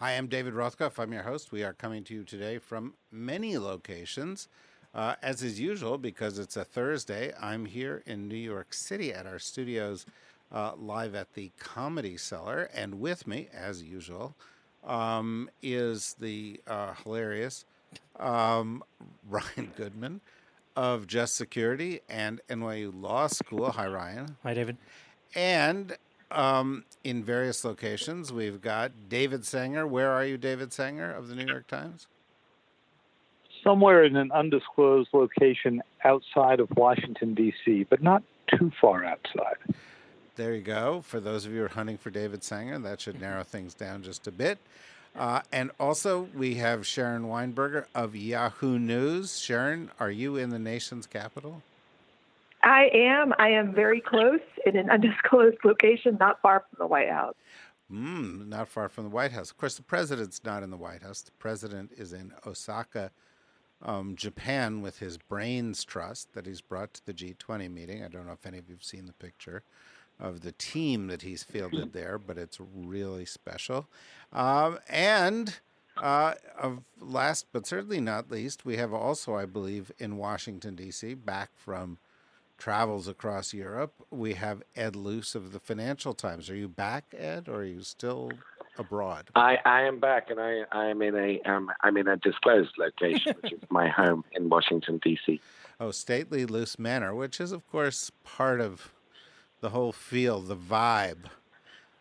[0.00, 0.96] Hi, I'm David Rothkopf.
[1.00, 1.50] I'm your host.
[1.50, 4.46] We are coming to you today from many locations.
[4.94, 9.26] Uh, as is usual, because it's a Thursday, I'm here in New York City at
[9.26, 10.06] our studios
[10.52, 12.70] uh, live at the Comedy Cellar.
[12.72, 14.36] And with me, as usual,
[14.86, 17.64] um, is the uh, hilarious
[18.20, 18.84] um,
[19.28, 20.20] Ryan Goodman
[20.76, 23.72] of Just Security and NYU Law School.
[23.72, 24.36] Hi, Ryan.
[24.44, 24.76] Hi, David.
[25.34, 25.96] And
[26.30, 29.86] um, in various locations, we've got David Sanger.
[29.86, 32.06] Where are you, David Sanger of the New York Times?
[33.64, 39.56] Somewhere in an undisclosed location outside of Washington, D.C., but not too far outside.
[40.36, 41.02] There you go.
[41.02, 44.02] For those of you who are hunting for David Sanger, that should narrow things down
[44.02, 44.58] just a bit.
[45.16, 49.40] Uh, and also, we have Sharon Weinberger of Yahoo News.
[49.40, 51.62] Sharon, are you in the nation's capital?
[52.68, 53.32] I am.
[53.38, 57.34] I am very close in an undisclosed location, not far from the White House.
[57.90, 59.50] Mm, not far from the White House.
[59.50, 61.22] Of course, the president's not in the White House.
[61.22, 63.10] The president is in Osaka,
[63.80, 68.04] um, Japan, with his Brains Trust that he's brought to the G20 meeting.
[68.04, 69.62] I don't know if any of you have seen the picture
[70.20, 73.86] of the team that he's fielded there, but it's really special.
[74.30, 75.58] Um, and
[75.96, 81.14] uh, of last but certainly not least, we have also, I believe, in Washington, D.C.,
[81.14, 81.96] back from
[82.58, 86.50] travels across Europe, we have Ed Luce of the Financial Times.
[86.50, 88.32] Are you back, Ed, or are you still
[88.76, 89.30] abroad?
[89.34, 92.76] I, I am back, and I, I am in a um, I'm in a disclosed
[92.76, 95.40] location, which is my home in Washington D.C.
[95.80, 98.92] Oh, stately Luce Manor, which is of course part of
[99.60, 101.26] the whole feel, the vibe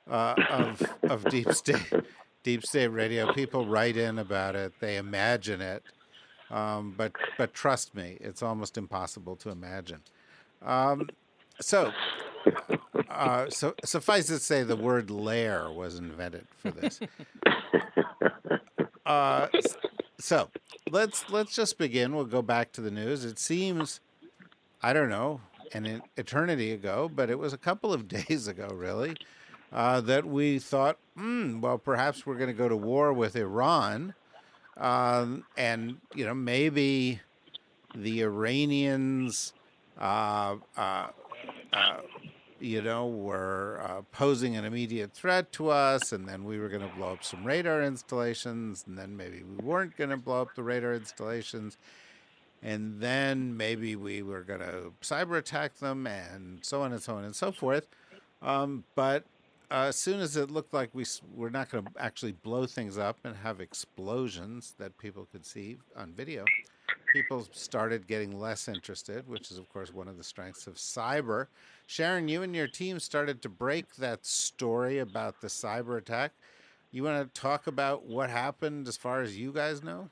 [0.10, 1.94] uh, of of deep state
[2.44, 3.32] deep state radio.
[3.34, 5.84] People write in about it, they imagine it,
[6.50, 10.02] um, but but trust me, it's almost impossible to imagine.
[10.62, 11.10] Um,
[11.60, 11.92] so,
[13.10, 17.00] uh, so suffice it to say, the word "lair" was invented for this.
[19.08, 19.48] Uh,
[20.20, 20.50] so
[20.92, 22.14] let's let's just begin.
[22.14, 23.24] We'll go back to the news.
[23.24, 24.02] It seems,
[24.84, 25.40] I don't know,
[25.74, 29.16] an eternity ago, but it was a couple of days ago, really,
[29.72, 34.14] uh, that we thought, hmm, well, perhaps we're going to go to war with Iran,
[34.76, 37.22] um, and you know maybe
[37.96, 39.54] the Iranians
[42.60, 46.88] you know, were uh, posing an immediate threat to us, and then we were going
[46.88, 50.56] to blow up some radar installations, and then maybe we weren't going to blow up
[50.56, 51.78] the radar installations,
[52.64, 57.16] and then maybe we were going to cyber attack them, and so on and so
[57.16, 57.88] on and so forth.
[58.42, 59.26] Um, but
[59.70, 62.98] uh, as soon as it looked like we were not going to actually blow things
[62.98, 66.46] up and have explosions that people could see on video,
[67.12, 71.48] people started getting less interested, which is, of course, one of the strengths of cyber.
[71.86, 76.34] Sharon, you and your team started to break that story about the cyber attack.
[76.92, 80.10] You want to talk about what happened as far as you guys know?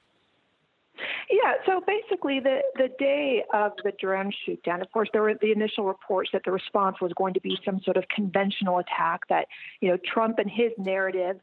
[1.29, 5.33] Yeah, so basically, the, the day of the drone shoot down, of course, there were
[5.33, 9.21] the initial reports that the response was going to be some sort of conventional attack
[9.29, 9.47] that,
[9.81, 11.39] you know, Trump and his narrative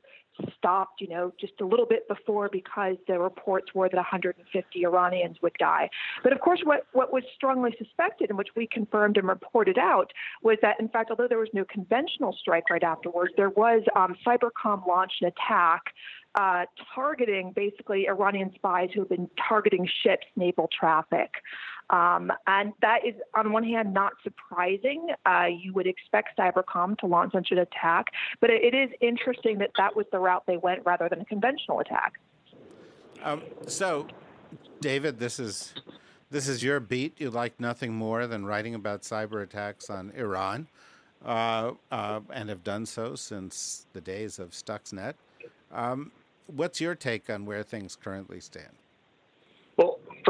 [0.56, 5.36] stopped, you know, just a little bit before because the reports were that 150 Iranians
[5.42, 5.88] would die.
[6.22, 10.12] But of course, what, what was strongly suspected and which we confirmed and reported out
[10.42, 14.16] was that, in fact, although there was no conventional strike right afterwards, there was um,
[14.26, 15.82] Cybercom launched an attack
[16.34, 16.64] uh,
[16.94, 21.30] targeting basically Iranian spies who have been targeting ships, naval traffic.
[21.92, 25.08] Um, and that is, on one hand, not surprising.
[25.26, 28.06] Uh, you would expect Cybercom to launch such an attack,
[28.40, 31.24] but it, it is interesting that that was the route they went rather than a
[31.26, 32.14] conventional attack.
[33.22, 34.06] Um, so,
[34.80, 35.74] David, this is
[36.30, 37.20] this is your beat.
[37.20, 40.68] You like nothing more than writing about cyber attacks on Iran,
[41.24, 45.14] uh, uh, and have done so since the days of Stuxnet.
[45.70, 46.10] Um,
[46.46, 48.81] what's your take on where things currently stand?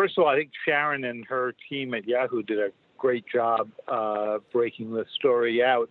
[0.03, 3.71] First of all, I think Sharon and her team at Yahoo did a great job
[3.87, 5.91] uh, breaking the story out.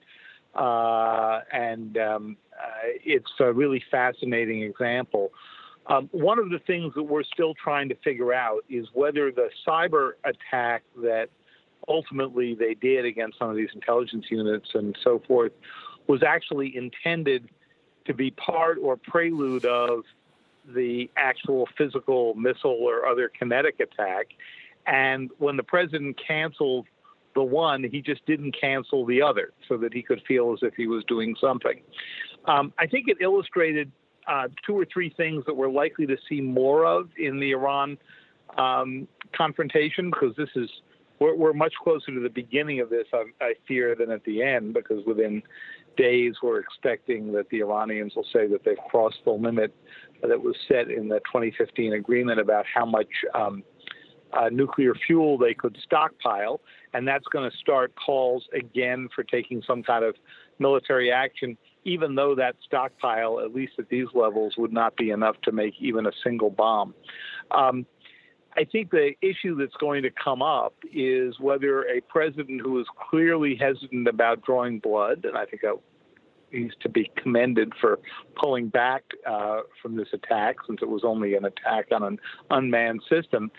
[0.53, 5.31] Uh, and um, uh, it's a really fascinating example.
[5.87, 9.49] Um, one of the things that we're still trying to figure out is whether the
[9.65, 11.29] cyber attack that
[11.87, 15.53] ultimately they did against some of these intelligence units and so forth
[16.07, 17.47] was actually intended
[18.03, 20.03] to be part or prelude of
[20.65, 24.27] the actual physical missile or other kinetic attack.
[24.85, 26.87] And when the president canceled
[27.35, 30.73] the one, he just didn't cancel the other so that he could feel as if
[30.75, 31.81] he was doing something.
[32.45, 33.91] Um, I think it illustrated
[34.27, 37.97] uh, two or three things that we're likely to see more of in the Iran
[38.57, 40.69] um, confrontation because this is
[41.19, 45.05] we're, much closer to the beginning of this, I, fear, than at the end because
[45.05, 45.43] within
[45.95, 49.73] days we're expecting that the Iranians will say that they've crossed the limit
[50.21, 53.63] that was set in the 2015 agreement about how much um,
[54.33, 56.61] uh, nuclear fuel they could stockpile,
[56.93, 60.15] and that's going to start calls again for taking some kind of
[60.59, 65.35] military action, even though that stockpile, at least at these levels, would not be enough
[65.43, 66.93] to make even a single bomb.
[67.51, 67.85] Um,
[68.55, 72.87] I think the issue that's going to come up is whether a president who is
[73.09, 75.75] clearly hesitant about drawing blood, and I think that
[76.51, 77.99] he's to be commended for
[78.35, 82.19] pulling back uh, from this attack, since it was only an attack on an
[82.49, 83.51] unmanned system,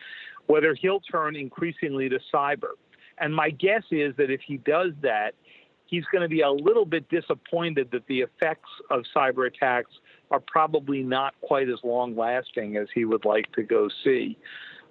[0.46, 2.72] whether he'll turn increasingly to cyber.
[3.18, 5.34] And my guess is that if he does that,
[5.86, 9.90] he's going to be a little bit disappointed that the effects of cyber attacks
[10.30, 14.38] are probably not quite as long lasting as he would like to go see.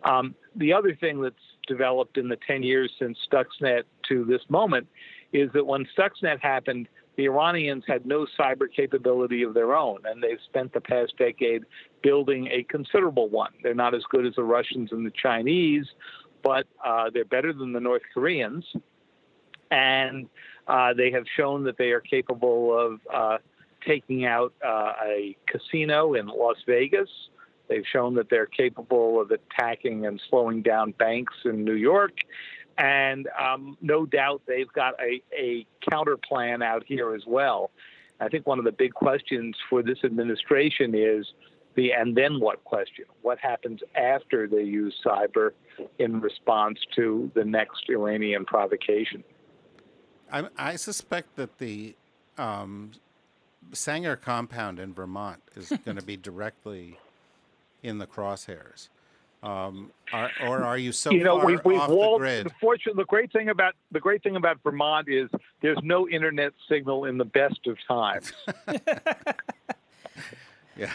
[0.04, 1.36] Um, the other thing that's
[1.68, 4.88] developed in the 10 years since Stuxnet to this moment
[5.34, 10.24] is that when Stuxnet happened, the Iranians had no cyber capability of their own, and
[10.24, 11.64] they've spent the past decade
[12.02, 13.52] building a considerable one.
[13.64, 15.86] They're not as good as the Russians and the Chinese,
[16.44, 18.66] but uh, they're better than the North Koreans.
[19.70, 20.28] And
[20.68, 23.38] uh, they have shown that they are capable of uh,
[23.86, 27.10] taking out uh, a casino in Las Vegas.
[27.68, 32.12] They've shown that they're capable of attacking and slowing down banks in New York.
[32.78, 37.72] And um, no doubt they've got a, a counter plan out here as well.
[38.20, 41.26] I think one of the big questions for this administration is
[41.76, 43.06] the and then what question.
[43.22, 45.52] What happens after they use cyber
[46.00, 49.24] in response to the next Iranian provocation?
[50.32, 51.96] I, I suspect that the
[52.38, 52.92] um,
[53.74, 57.00] Sanger compound in Vermont is going to be directly
[57.84, 58.90] in the crosshairs.
[59.44, 62.46] Um, are, or are you so you know, far we've, we've off walled, the grid?
[62.46, 65.30] The, fortune, the great thing about the great thing about Vermont is
[65.62, 68.32] there's no internet signal in the best of times.
[70.78, 70.92] yeah.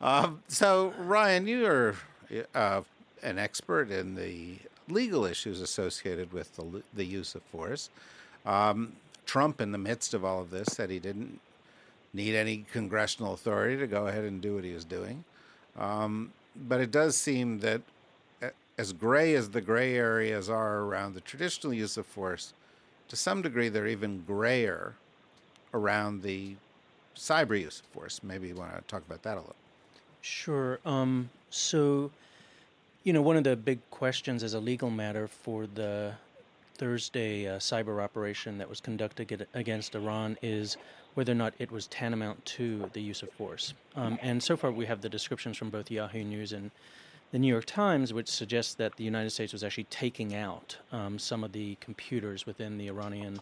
[0.00, 1.94] Um, so Ryan, you are
[2.54, 2.82] uh,
[3.22, 4.56] an expert in the
[4.88, 7.90] legal issues associated with the the use of force.
[8.44, 8.94] Um,
[9.26, 11.40] Trump, in the midst of all of this, said he didn't
[12.12, 15.24] need any congressional authority to go ahead and do what he was doing.
[15.78, 16.32] Um,
[16.68, 17.82] but it does seem that
[18.78, 22.52] as gray as the gray areas are around the traditional use of force,
[23.08, 24.94] to some degree they're even grayer
[25.72, 26.54] around the
[27.14, 28.20] cyber use of force.
[28.22, 29.56] Maybe you want to talk about that a little.
[30.20, 30.80] Sure.
[30.84, 32.10] Um, so,
[33.04, 36.12] you know, one of the big questions as a legal matter for the
[36.74, 40.76] Thursday uh, cyber operation that was conducted against Iran is
[41.16, 43.72] whether or not it was tantamount to the use of force.
[43.96, 46.70] Um, and so far, we have the descriptions from both Yahoo News and
[47.32, 51.18] the New York Times, which suggests that the United States was actually taking out um,
[51.18, 53.40] some of the computers within the Iranian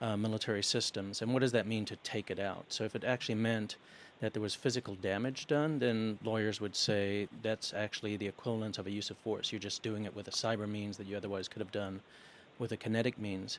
[0.00, 1.20] uh, military systems.
[1.20, 2.64] And what does that mean to take it out?
[2.68, 3.76] So, if it actually meant
[4.20, 8.86] that there was physical damage done, then lawyers would say that's actually the equivalent of
[8.86, 9.52] a use of force.
[9.52, 12.00] You're just doing it with a cyber means that you otherwise could have done
[12.58, 13.58] with a kinetic means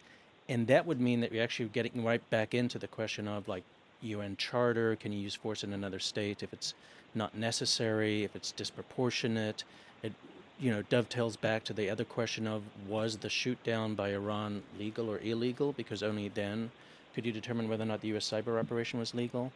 [0.49, 3.63] and that would mean that you're actually getting right back into the question of like
[4.01, 6.73] UN charter, can you use force in another state if it's
[7.13, 9.63] not necessary, if it's disproportionate?
[10.03, 10.13] It
[10.59, 14.63] you know dovetails back to the other question of was the shoot down by Iran
[14.77, 15.73] legal or illegal?
[15.73, 16.71] Because only then
[17.13, 18.29] could you determine whether or not the U.S.
[18.29, 19.51] cyber operation was legal.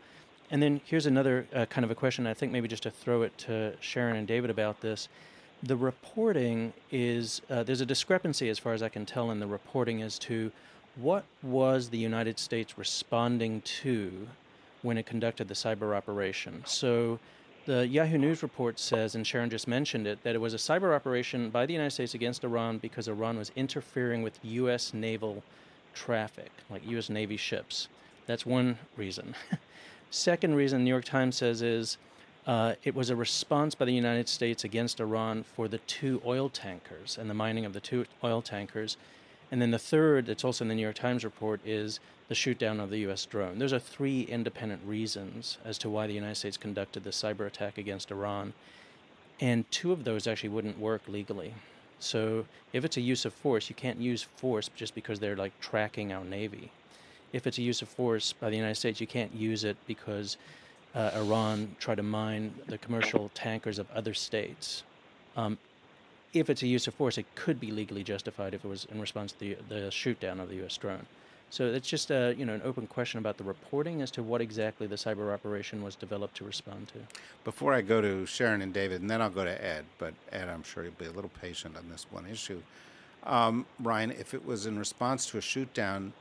[0.52, 2.28] And then here's another uh, kind of a question.
[2.28, 5.08] I think maybe just to throw it to Sharon and David about this.
[5.64, 9.48] The reporting is uh, there's a discrepancy as far as I can tell in the
[9.48, 10.52] reporting as to
[10.96, 14.28] what was the United States responding to
[14.82, 16.64] when it conducted the cyber operation?
[16.66, 17.20] So,
[17.66, 20.96] the Yahoo News report says, and Sharon just mentioned it, that it was a cyber
[20.96, 24.94] operation by the United States against Iran because Iran was interfering with U.S.
[24.94, 25.44] naval
[25.96, 27.10] traffic, like U.S.
[27.10, 27.88] Navy ships.
[28.28, 29.34] That's one reason.
[30.12, 31.98] Second reason New York Times says is
[32.46, 36.50] uh, it was a response by the United States against Iran for the two oil
[36.50, 38.98] tankers and the mining of the two oil tankers
[39.52, 42.82] and then the third, that's also in the New York Times report, is the shootdown
[42.82, 43.26] of the U.S.
[43.26, 43.60] drone.
[43.60, 47.78] Those are three independent reasons as to why the United States conducted the cyber attack
[47.78, 48.54] against Iran.
[49.40, 51.54] And two of those actually wouldn't work legally.
[52.00, 55.60] So if it's a use of force, you can't use force just because they're like
[55.60, 56.72] tracking our Navy.
[57.34, 60.38] If it's a use of force by the United States, you can't use it because
[60.94, 64.84] uh, Iran tried to mine the commercial tankers of other states.
[65.36, 65.58] Um,
[66.36, 69.00] if it's a use of force, it could be legally justified if it was in
[69.00, 70.78] response to the, the shoot down of the U.S.
[70.78, 71.06] drone.
[71.50, 74.42] So it's just a you know an open question about the reporting as to what
[74.42, 77.00] exactly the cyber operation was developed to respond to.
[77.44, 80.50] Before I go to Sharon and David, and then I'll go to Ed, but Ed,
[80.50, 82.62] I'm sure you'll be a little patient on this one issue.
[83.24, 86.14] Um, Ryan, if it was in response to a shoot down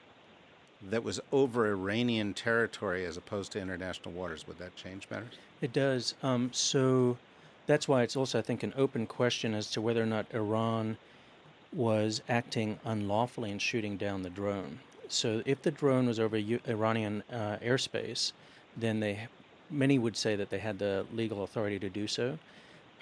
[0.91, 5.39] that was over Iranian territory as opposed to international waters, would that change matters?
[5.61, 6.15] It does.
[6.23, 7.17] Um, so
[7.67, 10.97] that's why it's also, I think, an open question as to whether or not Iran
[11.73, 14.79] was acting unlawfully in shooting down the drone.
[15.09, 18.33] So if the drone was over U- Iranian uh, airspace,
[18.77, 19.29] then they
[19.71, 22.39] many would say that they had the legal authority to do so.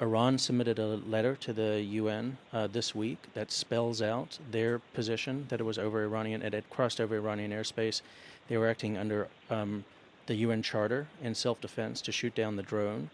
[0.01, 5.47] Iran submitted a letter to the UN uh, this week that spells out their position
[5.49, 8.01] that it was over Iranian, it had crossed over Iranian airspace.
[8.49, 9.85] They were acting under um,
[10.27, 13.11] the UN Charter in self defense to shoot down the drone.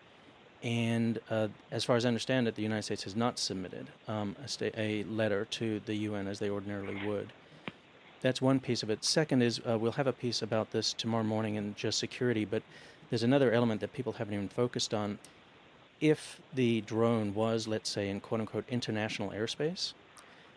[0.62, 4.34] And uh, as far as I understand it, the United States has not submitted um,
[4.44, 7.32] a, sta- a, letter to the UN as they ordinarily would.
[8.20, 9.04] That's one piece of it.
[9.04, 12.62] Second is uh, we'll have a piece about this tomorrow morning in just security, but
[13.10, 15.18] there's another element that people haven't even focused on.
[16.00, 19.92] If the drone was, let's say, in quote unquote international airspace,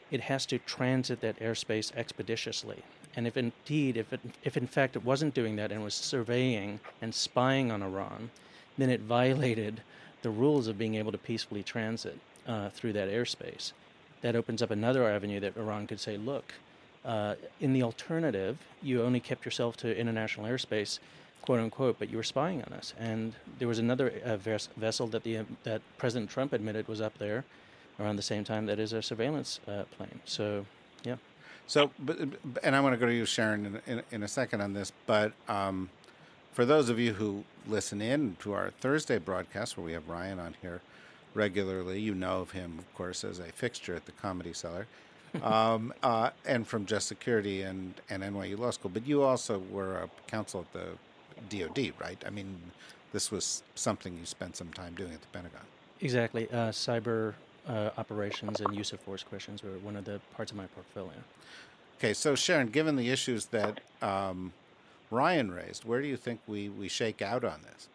[0.10, 2.84] it has to transit that airspace expeditiously.
[3.16, 6.80] And if indeed, if, it, if in fact it wasn't doing that and was surveying
[7.02, 8.30] and spying on Iran,
[8.78, 9.82] then it violated
[10.22, 13.74] the rules of being able to peacefully transit uh, through that airspace.
[14.22, 16.54] That opens up another avenue that Iran could say, look,
[17.04, 21.00] uh, in the alternative, you only kept yourself to international airspace,
[21.42, 22.94] quote unquote, but you were spying on us.
[23.00, 27.18] And there was another uh, ves- vessel that the that President Trump admitted was up
[27.18, 27.44] there
[28.00, 30.20] around the same time that is a surveillance uh, plane.
[30.26, 30.66] So,
[31.04, 31.16] yeah.
[31.66, 32.20] So, but,
[32.64, 34.92] and I want to go to you, Sharon, in, in, in a second on this,
[35.08, 35.34] but.
[35.48, 35.90] Um,
[36.52, 40.40] for those of you who listen in to our Thursday broadcast, where we have Ryan
[40.40, 40.82] on here
[41.34, 44.88] regularly, you know of him, of course, as a fixture at the Comedy Cellar,
[45.44, 48.92] um, uh, and from Just Security and, and NYU Law School.
[48.94, 50.74] But you also were a counsel at
[51.50, 52.22] the DoD, right?
[52.28, 52.58] I mean,
[53.14, 55.62] this was something you spent some time doing at the Pentagon.
[56.02, 56.50] Exactly.
[56.52, 57.34] Uh, cyber
[57.68, 61.18] uh, operations and use of force questions were one of the parts of my portfolio.
[61.98, 64.52] Okay, so Sharon, given the issues that um,
[65.12, 65.86] Ryan raised.
[65.86, 67.90] Where do you think we, we shake out on this?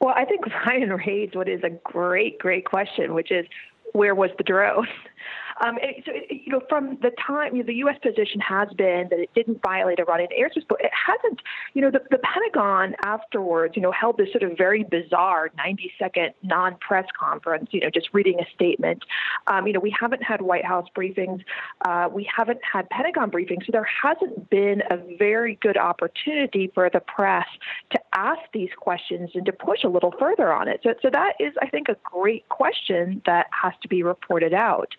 [0.00, 3.46] Well, I think Ryan raised what is a great, great question, which is
[3.92, 4.88] where was the drone?
[5.62, 7.96] Um, so, you know, from the time, you know, the U.S.
[8.02, 11.40] position has been that it didn't violate Iranian airspace, but it hasn't,
[11.74, 15.92] you know, the, the Pentagon afterwards, you know, held this sort of very bizarre 90
[15.98, 19.04] second non press conference, you know, just reading a statement.
[19.46, 21.42] Um, you know, we haven't had White House briefings,
[21.84, 26.90] uh, we haven't had Pentagon briefings, so there hasn't been a very good opportunity for
[26.90, 27.46] the press
[27.90, 30.80] to ask these questions and to push a little further on it.
[30.82, 34.94] So, so that is, I think, a great question that has to be reported out.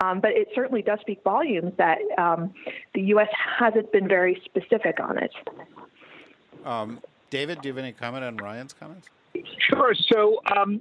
[0.00, 2.54] Um, but it certainly does speak volumes that um,
[2.94, 3.28] the U.S.
[3.58, 5.32] hasn't been very specific on it.
[6.64, 7.00] Um,
[7.30, 9.08] David, do you have any comment on Ryan's comments?
[9.58, 9.94] Sure.
[10.12, 10.80] So um,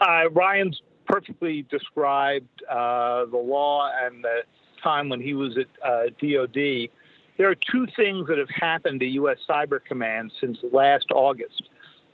[0.00, 4.42] uh, Ryan's perfectly described uh, the law and the
[4.82, 6.90] time when he was at uh, DOD.
[7.38, 9.38] There are two things that have happened to U.S.
[9.48, 11.62] Cyber Command since last August.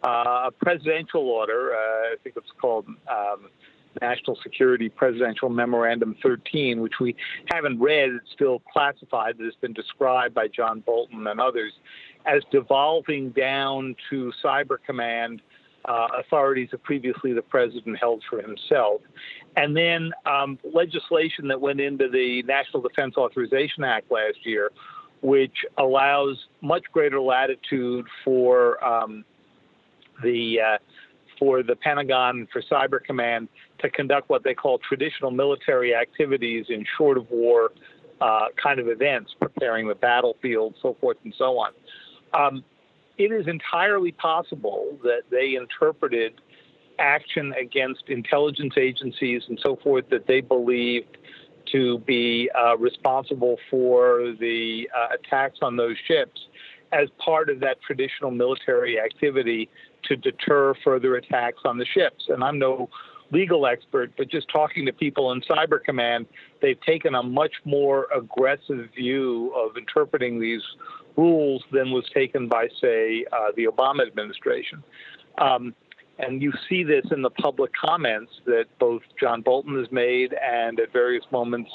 [0.05, 3.49] Uh, a presidential order, uh, I think it's called um,
[4.01, 7.15] National Security Presidential Memorandum 13, which we
[7.53, 8.11] haven't read.
[8.11, 11.73] It's still classified, but it's been described by John Bolton and others
[12.27, 15.43] as devolving down to Cyber Command
[15.85, 19.03] uh, authorities that previously the president held for himself.
[19.57, 24.71] And then um, legislation that went into the National Defense Authorization Act last year,
[25.21, 29.25] which allows much greater latitude for um,
[30.23, 30.79] the uh,
[31.39, 33.49] for the Pentagon for Cyber Command
[33.81, 37.73] to conduct what they call traditional military activities in short of war
[38.21, 41.73] uh, kind of events, preparing the battlefield, so forth and so on.
[42.33, 42.65] Um,
[43.19, 46.41] it is entirely possible that they interpreted
[46.99, 51.19] action against intelligence agencies and so forth that they believed
[51.73, 56.41] to be uh, responsible for the uh, attacks on those ships
[56.93, 59.69] as part of that traditional military activity
[60.09, 62.25] to deter further attacks on the ships.
[62.29, 62.89] And I'm no
[63.31, 66.27] legal expert, but just talking to people in Cyber Command,
[66.63, 70.63] they've taken a much more aggressive view of interpreting these
[71.17, 74.83] rules than was taken by, say, uh, the Obama administration.
[75.39, 75.75] Um,
[76.19, 80.79] and you see this in the public comments that both John Bolton has made and
[80.79, 81.71] at various moments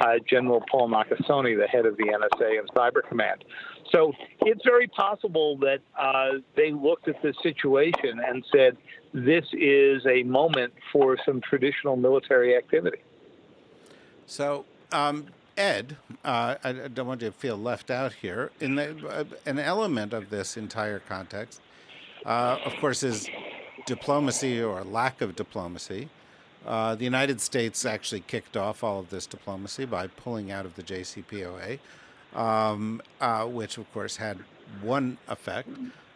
[0.00, 3.44] uh, General Paul Nakasone, the head of the NSA and Cyber Command.
[3.90, 8.76] So it's very possible that uh, they looked at the situation and said,
[9.14, 12.98] this is a moment for some traditional military activity.
[14.26, 15.26] So, um,
[15.56, 18.50] Ed, uh, I don't want you to feel left out here.
[18.60, 21.60] In the, uh, an element of this entire context,
[22.26, 23.28] uh, of course, is
[23.86, 26.10] diplomacy or lack of diplomacy.
[26.66, 30.74] Uh, the United States actually kicked off all of this diplomacy by pulling out of
[30.76, 31.78] the JCPOA,
[32.34, 34.38] um, uh, which of course had
[34.82, 35.68] one effect.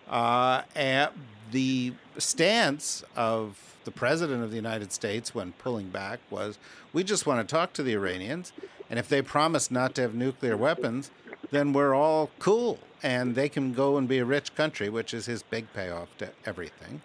[0.08, 1.10] Uh, and
[1.50, 6.58] the stance of the president of the United States when pulling back was
[6.92, 8.52] we just want to talk to the Iranians,
[8.88, 11.10] and if they promise not to have nuclear weapons,
[11.50, 15.26] then we're all cool and they can go and be a rich country, which is
[15.26, 17.02] his big payoff to everything.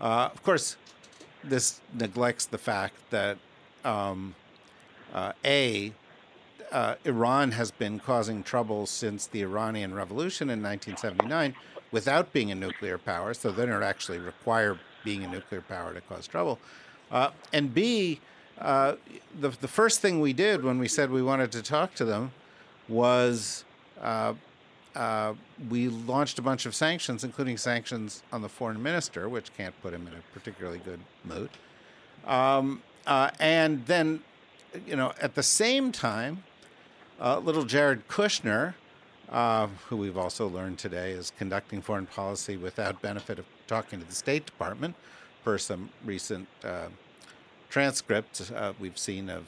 [0.00, 0.76] Uh, of course,
[1.44, 3.38] this neglects the fact that
[3.84, 4.34] um,
[5.14, 5.92] uh, a
[6.72, 11.54] uh, Iran has been causing trouble since the Iranian Revolution in 1979
[11.90, 16.00] without being a nuclear power, so they don't actually require being a nuclear power to
[16.02, 16.58] cause trouble.
[17.10, 18.20] Uh, and B,
[18.58, 18.96] uh,
[19.40, 22.32] the, the first thing we did when we said we wanted to talk to them
[22.88, 23.64] was
[24.00, 24.34] uh,
[24.94, 25.34] uh,
[25.70, 29.94] we launched a bunch of sanctions, including sanctions on the foreign minister, which can't put
[29.94, 31.50] him in a particularly good mood.
[32.26, 34.22] Um, uh, and then,
[34.86, 36.42] you know, at the same time,
[37.20, 38.74] uh, little Jared Kushner,
[39.30, 44.06] uh, who we've also learned today is conducting foreign policy without benefit of talking to
[44.06, 44.94] the State Department,
[45.44, 46.88] per some recent uh,
[47.70, 49.44] transcripts uh, we've seen of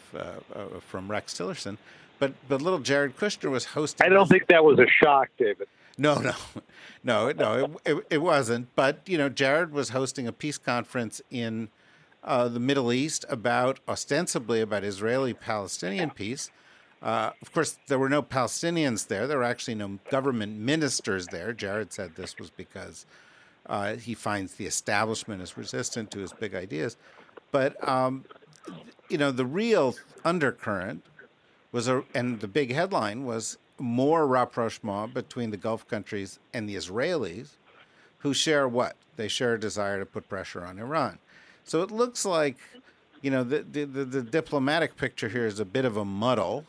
[0.86, 1.78] from Rex Tillerson.
[2.18, 4.06] But but little Jared Kushner was hosting.
[4.06, 5.68] I don't think that was a shock, David.
[5.96, 6.32] No, no,
[7.04, 7.78] no, no.
[7.84, 8.74] It, it, it, wasn't.
[8.76, 11.68] But you know, Jared was hosting a peace conference in
[12.22, 16.50] uh, the Middle East about ostensibly about Israeli-Palestinian peace.
[17.02, 19.26] Uh, of course, there were no Palestinians there.
[19.26, 21.52] There were actually no government ministers there.
[21.52, 23.06] Jared said this was because
[23.66, 26.96] uh, he finds the establishment is resistant to his big ideas.
[27.52, 28.24] But um,
[29.08, 31.04] you know, the real undercurrent
[31.72, 36.76] was a, and the big headline was more rapprochement between the Gulf countries and the
[36.76, 37.50] Israelis,
[38.18, 38.96] who share what?
[39.16, 41.18] They share a desire to put pressure on Iran.
[41.64, 42.58] So it looks like,
[43.22, 46.66] you know, the the, the, the diplomatic picture here is a bit of a muddle.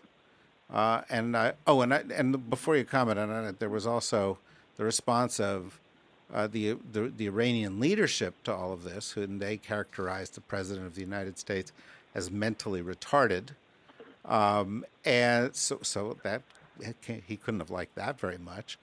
[0.71, 4.37] Uh, and I, oh, and I, and before you comment on it, there was also
[4.77, 5.79] the response of
[6.33, 10.87] uh, the, the the Iranian leadership to all of this, and they characterized the president
[10.87, 11.73] of the United States
[12.15, 13.49] as mentally retarded.
[14.23, 16.43] Um, and so, so that
[17.27, 18.77] he couldn't have liked that very much.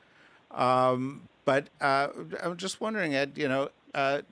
[0.51, 2.09] Um, but uh,
[2.42, 4.22] I'm just wondering, Ed, you know, uh,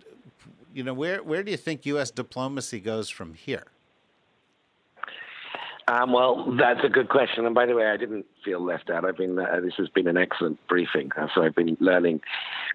[0.74, 2.10] you know, where where do you think U.S.
[2.10, 3.64] diplomacy goes from here?
[5.88, 7.46] Um, well, that's a good question.
[7.46, 9.04] And by the way, I didn't feel left out.
[9.04, 12.22] I've been uh, this has been an excellent briefing, uh, so I've been learning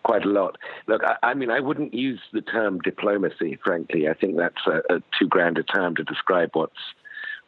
[0.03, 0.57] quite a lot.
[0.87, 3.59] Look, I, I, mean, I wouldn't use the term diplomacy.
[3.63, 6.79] Frankly, I think that's a, a too grand a term to describe what's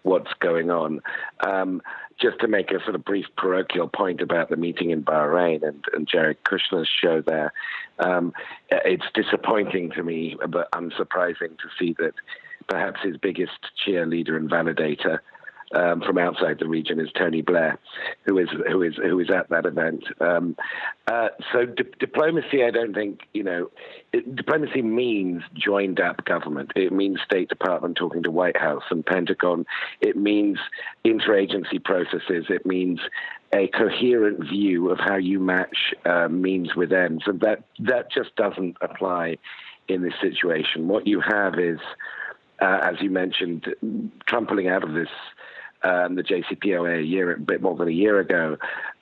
[0.02, 1.00] what's going on.
[1.48, 1.82] Um,
[2.22, 5.84] just to make a sort of brief parochial point about the meeting in Bahrain and,
[5.94, 7.54] and Jared Kushner's show there,
[8.00, 8.34] um,
[8.70, 12.14] it's disappointing to me, but unsurprising to see that
[12.68, 15.20] perhaps his biggest cheerleader and validator
[15.74, 17.80] um, from outside the region is Tony Blair,
[18.26, 20.04] who is who is who is at that event.
[20.20, 20.56] Um,
[21.08, 23.72] uh, so di- diplomacy, I don't think you know.
[24.12, 26.72] It, diplomacy means joined up government.
[26.76, 29.66] It means State Department talking to White House and Pentagon.
[30.02, 30.60] It means
[31.04, 32.46] interagency processes.
[32.50, 33.00] It means
[33.54, 38.36] a coherent view of how you match uh, means with ends, and that that just
[38.36, 39.38] doesn't apply
[39.88, 40.88] in this situation.
[40.88, 41.80] What you have is.
[42.62, 43.76] Uh, as you mentioned,
[44.26, 45.10] trampling out of this
[45.84, 48.58] um, the JCPOA a year, a bit more than a year ago.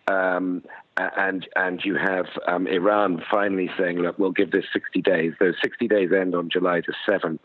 [0.07, 0.63] Um,
[0.97, 5.33] and and you have um, Iran finally saying, look, we'll give this 60 days.
[5.39, 7.39] Those 60 days end on July the 7th.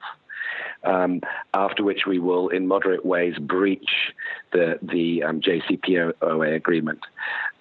[0.84, 1.20] Um,
[1.52, 4.12] after which we will, in moderate ways, breach
[4.52, 7.00] the the um, JCPOA agreement,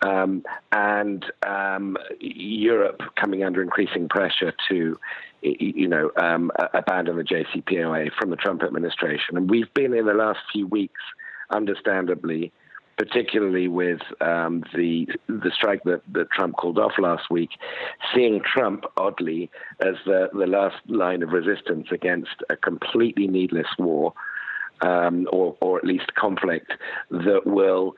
[0.02, 5.00] um, and um, Europe coming under increasing pressure to,
[5.42, 9.38] you know, um, abandon the JCPOA from the Trump administration.
[9.38, 11.02] And we've been in the last few weeks
[11.50, 12.52] understandably,
[12.98, 17.52] particularly with um, the the strike that, that Trump called off last week,
[18.14, 19.50] seeing Trump oddly
[19.82, 24.14] as the, the last line of resistance against a completely needless war,
[24.82, 26.72] um, or or at least conflict
[27.12, 27.96] that will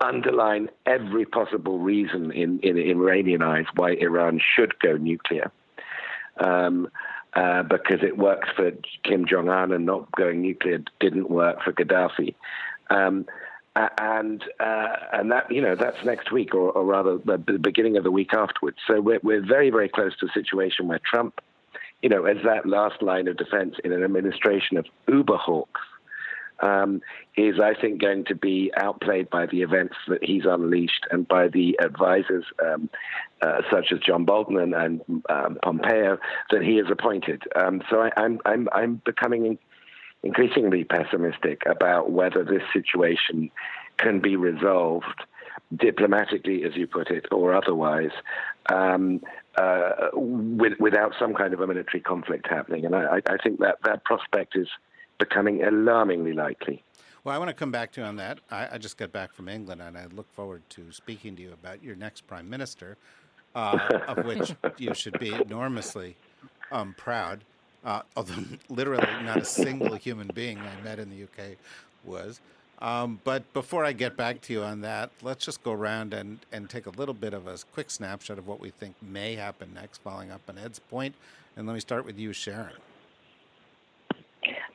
[0.00, 5.50] underline every possible reason in, in, Iranian eyes why Iran should go nuclear.
[6.42, 6.88] Um,
[7.34, 8.72] uh, because it worked for
[9.04, 12.34] Kim Jong Un and not going nuclear didn't work for Gaddafi.
[12.90, 13.26] Um,
[13.74, 17.96] and uh, and that you know that's next week, or, or rather the, the, beginning
[17.96, 18.76] of the week afterwards.
[18.86, 21.40] So we're we're very very close to a situation where Trump,
[22.02, 25.80] you know, as that last line of defense in an administration of uber hawks,
[26.62, 27.00] um,
[27.36, 31.48] is I think going to be outplayed by the events that he's unleashed and by
[31.48, 32.88] the advisors um,
[33.42, 36.18] uh, such as John Bolton and, and um, Pompeo
[36.50, 37.42] that he has appointed.
[37.56, 39.58] Um, so I, I'm I'm I'm becoming
[40.22, 43.50] increasingly pessimistic about whether this situation
[43.96, 45.24] can be resolved
[45.74, 48.10] diplomatically, as you put it, or otherwise,
[48.70, 49.20] um,
[49.56, 52.84] uh, with, without some kind of a military conflict happening.
[52.84, 54.68] And I, I, think that that prospect is
[55.18, 56.82] becoming alarmingly likely.
[57.24, 58.40] Well, I want to come back to you on that.
[58.50, 61.52] I, I just got back from England, and I look forward to speaking to you
[61.52, 62.96] about your next prime minister,
[63.54, 66.16] uh, of which you should be enormously
[66.72, 67.44] um, proud
[67.84, 71.56] uh, although literally not a single human being I met in the UK
[72.04, 72.40] was.
[72.80, 76.40] Um, but before I get back to you on that, let's just go around and,
[76.50, 79.72] and take a little bit of a quick snapshot of what we think may happen
[79.72, 81.14] next, following up on Ed's point.
[81.56, 82.72] And let me start with you, Sharon.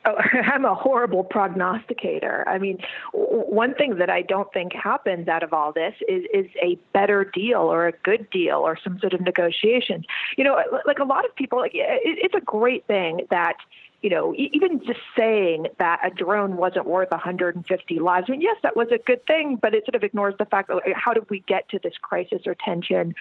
[0.04, 2.44] Oh, I'm a horrible prognosticator.
[2.46, 2.78] I mean,
[3.12, 7.24] one thing that I don't think happens out of all this is is a better
[7.24, 10.04] deal or a good deal or some sort of negotiation.
[10.36, 13.56] You know, like a lot of people, like it's a great thing that
[14.00, 18.26] you know, even just saying that a drone wasn't worth 150 lives.
[18.28, 20.68] I mean, yes, that was a good thing, but it sort of ignores the fact
[20.68, 23.16] that how did we get to this crisis or tension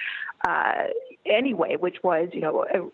[0.47, 0.83] uh,
[1.25, 2.91] anyway, which was, you know,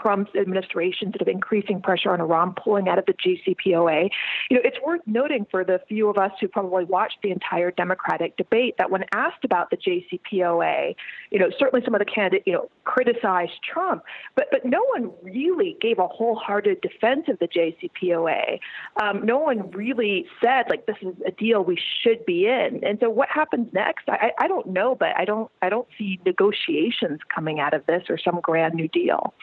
[0.00, 4.10] Trump's administration sort of increasing pressure on Iran, pulling out of the JCPOA.
[4.50, 7.70] You know, it's worth noting for the few of us who probably watched the entire
[7.70, 10.94] Democratic debate that when asked about the JCPOA,
[11.30, 14.02] you know, certainly some of the candidates, you know, criticized Trump,
[14.34, 18.58] but but no one really gave a wholehearted defense of the JCPOA.
[19.02, 22.80] Um, no one really said like this is a deal we should be in.
[22.84, 24.08] And so what happens next?
[24.08, 28.04] I, I don't know, but I don't I don't see negotiations coming out of this
[28.08, 29.34] or some grand new deal.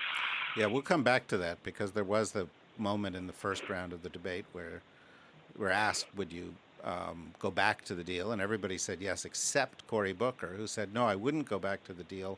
[0.57, 3.93] Yeah, we'll come back to that because there was the moment in the first round
[3.93, 4.81] of the debate where
[5.57, 9.87] we're asked, "Would you um, go back to the deal?" And everybody said yes, except
[9.87, 12.37] Cory Booker, who said, "No, I wouldn't go back to the deal,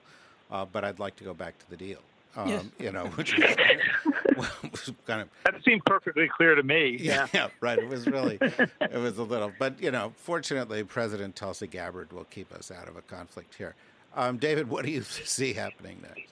[0.52, 2.00] uh, but I'd like to go back to the deal."
[2.36, 2.66] Um, yes.
[2.80, 3.38] You know, which
[4.38, 6.98] was, was kind of that seemed perfectly clear to me.
[7.00, 7.78] Yeah, yeah, right.
[7.78, 12.26] It was really, it was a little, but you know, fortunately, President Tulsi Gabbard will
[12.26, 13.76] keep us out of a conflict here.
[14.16, 16.32] Um, David, what do you see happening next?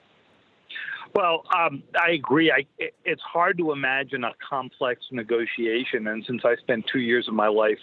[1.14, 2.50] Well, um, I agree.
[2.50, 7.28] I, it, it's hard to imagine a complex negotiation, and since I spent two years
[7.28, 7.78] of my life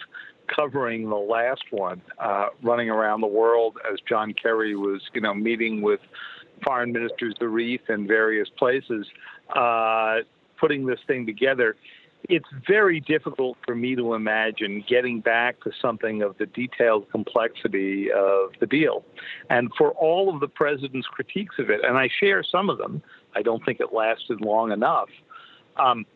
[0.54, 5.34] covering the last one, uh, running around the world as John Kerry was, you know,
[5.34, 6.00] meeting with
[6.64, 9.06] foreign ministers Zarif in various places,
[9.54, 10.18] uh,
[10.58, 11.76] putting this thing together.
[12.28, 18.12] It's very difficult for me to imagine getting back to something of the detailed complexity
[18.12, 19.04] of the deal.
[19.48, 23.02] And for all of the president's critiques of it, and I share some of them,
[23.34, 25.08] I don't think it lasted long enough.
[25.76, 26.06] Um,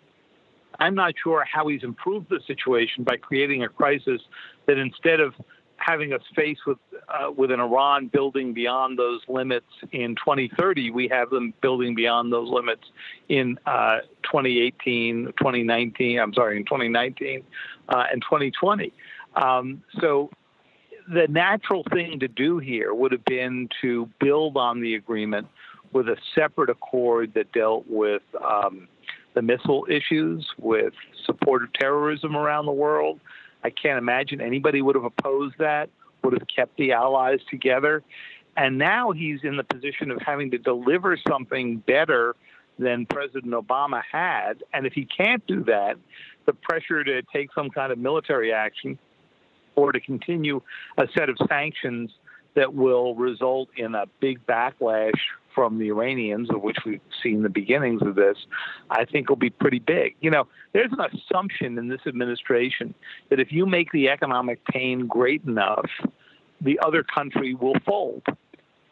[0.78, 4.20] I'm not sure how he's improved the situation by creating a crisis
[4.66, 5.34] that instead of
[5.76, 11.08] having us face with uh, with an Iran building beyond those limits in 2030, we
[11.08, 12.84] have them building beyond those limits
[13.28, 16.18] in uh, 2018, 2019.
[16.18, 17.42] I'm sorry, in 2019
[17.88, 18.92] uh, and 2020.
[19.36, 20.30] Um, so
[21.12, 25.46] the natural thing to do here would have been to build on the agreement
[25.94, 28.88] with a separate accord that dealt with um,
[29.34, 30.92] the missile issues, with
[31.24, 33.20] support of terrorism around the world.
[33.62, 35.88] I can't imagine anybody would have opposed that,
[36.22, 38.02] would have kept the allies together.
[38.56, 42.34] And now he's in the position of having to deliver something better
[42.78, 44.64] than President Obama had.
[44.72, 45.96] And if he can't do that,
[46.44, 48.98] the pressure to take some kind of military action
[49.76, 50.60] or to continue
[50.98, 52.10] a set of sanctions
[52.54, 55.12] that will result in a big backlash
[55.54, 58.36] from the Iranians, of which we've seen the beginnings of this,
[58.90, 60.16] I think will be pretty big.
[60.20, 62.94] You know, there's an assumption in this administration
[63.30, 65.90] that if you make the economic pain great enough,
[66.60, 68.22] the other country will fold.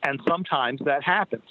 [0.02, 1.48] And sometimes that happens.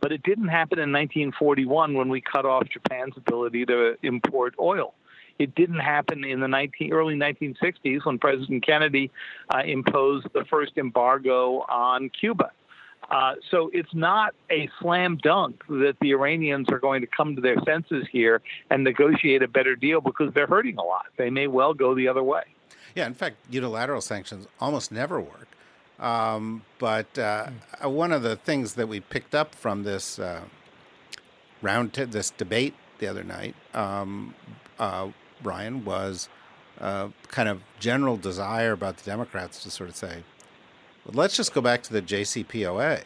[0.00, 4.94] But it didn't happen in 1941 when we cut off Japan's ability to import oil.
[5.38, 9.10] It didn't happen in the 19, early 1960s when President Kennedy
[9.54, 12.52] uh, imposed the first embargo on Cuba.
[13.10, 17.40] Uh, so it's not a slam dunk that the Iranians are going to come to
[17.40, 21.06] their senses here and negotiate a better deal because they're hurting a lot.
[21.16, 22.42] They may well go the other way.
[22.94, 25.48] Yeah, in fact, unilateral sanctions almost never work.
[25.98, 27.92] Um, but uh, mm.
[27.92, 30.42] one of the things that we picked up from this uh,
[31.62, 34.34] round, t- this debate the other night, um,
[34.78, 35.08] uh,
[35.42, 36.28] Ryan, was
[36.80, 40.24] uh, kind of general desire about the Democrats to sort of say,
[41.12, 43.02] let's just go back to the JCPOA.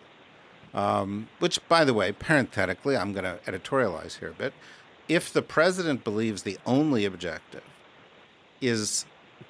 [0.72, 4.52] Um, which, by the way, parenthetically, I'm going to editorialize here a bit.
[5.08, 7.64] If the president believes the only objective
[8.60, 9.04] is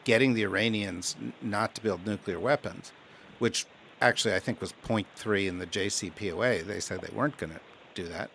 [0.04, 2.92] getting the Iranians not to build nuclear weapons,
[3.38, 3.66] which
[4.00, 7.60] actually I think was point three in the JCPOA, they said they weren't going to
[7.94, 8.30] do that.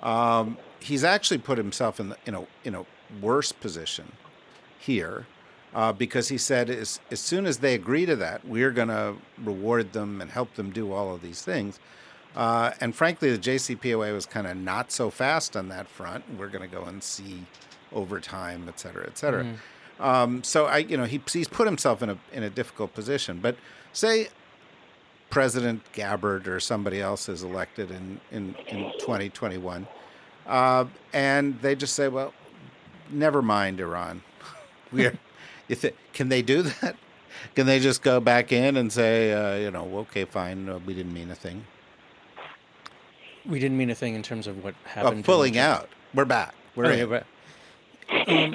[0.00, 2.86] Um, he's actually put himself in, the, in a in a
[3.20, 4.12] worse position
[4.78, 5.26] here
[5.74, 9.14] uh, because he said as, as soon as they agree to that, we're going to
[9.42, 11.78] reward them and help them do all of these things.
[12.34, 16.24] Uh, and frankly, the JCPOA was kind of not so fast on that front.
[16.38, 17.44] We're going to go and see
[17.92, 19.44] over time, et cetera, et cetera.
[19.44, 20.02] Mm-hmm.
[20.02, 23.40] Um, so I, you know, he, he's put himself in a in a difficult position.
[23.40, 23.56] But
[23.92, 24.28] say
[25.28, 29.86] President Gabbard or somebody else is elected in in, in 2021,
[30.46, 32.32] uh, and they just say, well,
[33.10, 34.22] never mind Iran.
[34.92, 35.18] We're,
[35.84, 36.96] it, can they do that?
[37.54, 41.14] Can they just go back in and say, uh, you know, okay, fine, we didn't
[41.14, 41.64] mean a thing?
[43.46, 45.20] We didn't mean a thing in terms of what happened.
[45.20, 45.88] Oh, pulling out.
[46.12, 46.54] We're back.
[46.76, 47.24] We're okay, right.
[48.26, 48.54] Um,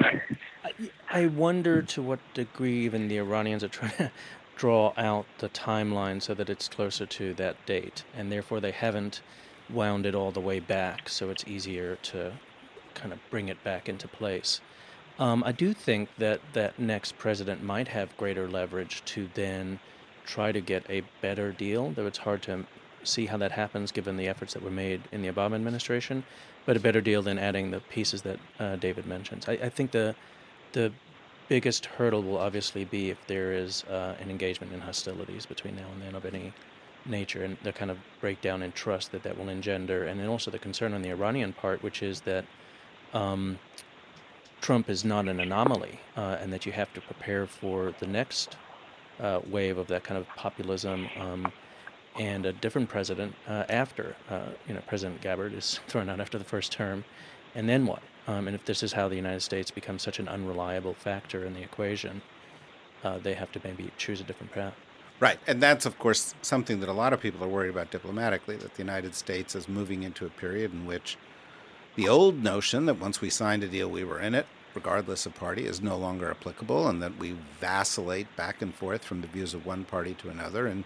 [0.64, 0.72] I,
[1.10, 4.12] I wonder to what degree even the Iranians are trying to
[4.58, 9.22] draw out the timeline so that it's closer to that date, and therefore they haven't
[9.70, 12.34] wound it all the way back, so it's easier to
[12.94, 14.62] kind of bring it back into place.
[15.18, 19.80] Um, I do think that that next president might have greater leverage to then
[20.26, 22.66] try to get a better deal, though it's hard to
[23.04, 26.24] see how that happens given the efforts that were made in the Obama administration,
[26.66, 29.48] but a better deal than adding the pieces that uh, David mentions.
[29.48, 30.16] I, I, think the
[30.74, 30.92] the
[31.48, 35.86] biggest hurdle will obviously be if there is uh, an engagement in hostilities between now
[35.94, 36.52] and then of any
[37.06, 40.50] nature and the kind of breakdown in trust that that will engender, and then also
[40.50, 42.46] the concern on the Iranian part, which is that
[43.14, 43.60] um,
[44.66, 48.58] Trump is not an anomaly, uh, and that you have to prepare for the next
[49.20, 51.08] uh, wave of that kind of populism.
[51.20, 51.52] Um,
[52.20, 56.40] and a different president uh, after, uh, you know, President Gabbard is thrown out after
[56.40, 57.06] the first term,
[57.54, 58.02] and then what?
[58.26, 61.54] Um, and if this is how the United States becomes such an unreliable factor in
[61.54, 62.24] the equation,
[63.04, 64.74] uh, they have to maybe choose a different path.
[65.20, 68.56] Right, and that's of course something that a lot of people are worried about diplomatically.
[68.56, 71.20] That the United States is moving into a period in which
[71.96, 75.34] the old notion that once we signed a deal, we were in it, regardless of
[75.34, 79.54] party, is no longer applicable, and that we vacillate back and forth from the views
[79.54, 80.84] of one party to another, and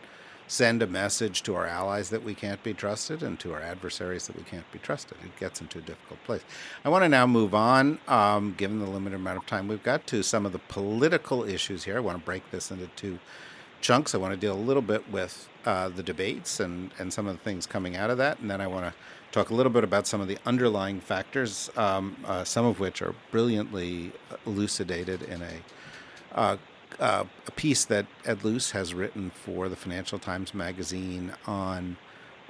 [0.47, 4.25] send a message to our allies that we can't be trusted and to our adversaries
[4.25, 5.15] that we can't be trusted.
[5.23, 6.41] It gets into a difficult place.
[6.83, 10.07] I want to now move on, um, given the limited amount of time we've got,
[10.07, 11.97] to some of the political issues here.
[11.97, 13.19] I want to break this into two
[13.81, 14.13] chunks.
[14.13, 17.37] I want to deal a little bit with uh, the debates and, and some of
[17.37, 18.93] the things coming out of that, and then I want to
[19.31, 23.01] talk a little bit about some of the underlying factors, um, uh, some of which
[23.01, 24.11] are brilliantly
[24.45, 25.53] elucidated in a
[26.35, 26.57] uh,
[26.99, 31.97] uh, a piece that Ed Luce has written for the Financial Times Magazine on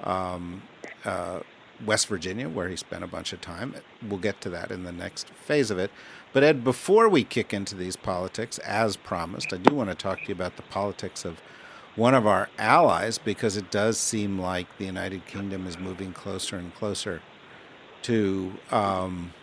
[0.03, 0.63] um,
[1.05, 1.41] uh,
[1.85, 3.75] West Virginia, where he spent a bunch of time.
[4.07, 5.91] We'll get to that in the next phase of it.
[6.31, 10.21] But, Ed, before we kick into these politics, as promised, I do want to talk
[10.21, 11.41] to you about the politics of
[11.95, 16.55] one of our allies because it does seem like the United Kingdom is moving closer
[16.55, 17.21] and closer
[18.03, 19.33] to um,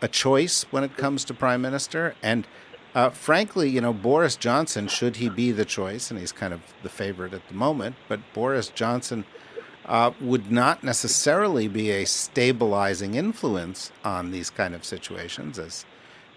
[0.00, 2.14] a choice when it comes to prime minister.
[2.22, 2.46] And
[2.94, 6.62] uh, frankly, you know, Boris Johnson, should he be the choice, and he's kind of
[6.82, 9.26] the favorite at the moment, but Boris Johnson
[9.86, 15.84] uh, would not necessarily be a stabilizing influence on these kind of situations as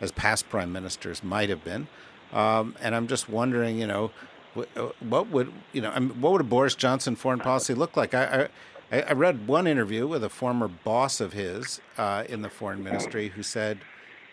[0.02, 1.88] as past prime ministers might have been.
[2.32, 4.12] Um, and I'm just wondering, you know,
[4.56, 8.14] uh, what would you know, what would a Boris Johnson foreign policy look like?
[8.14, 8.50] I,
[8.92, 12.84] I, I read one interview with a former boss of his uh, in the foreign
[12.84, 13.80] ministry who said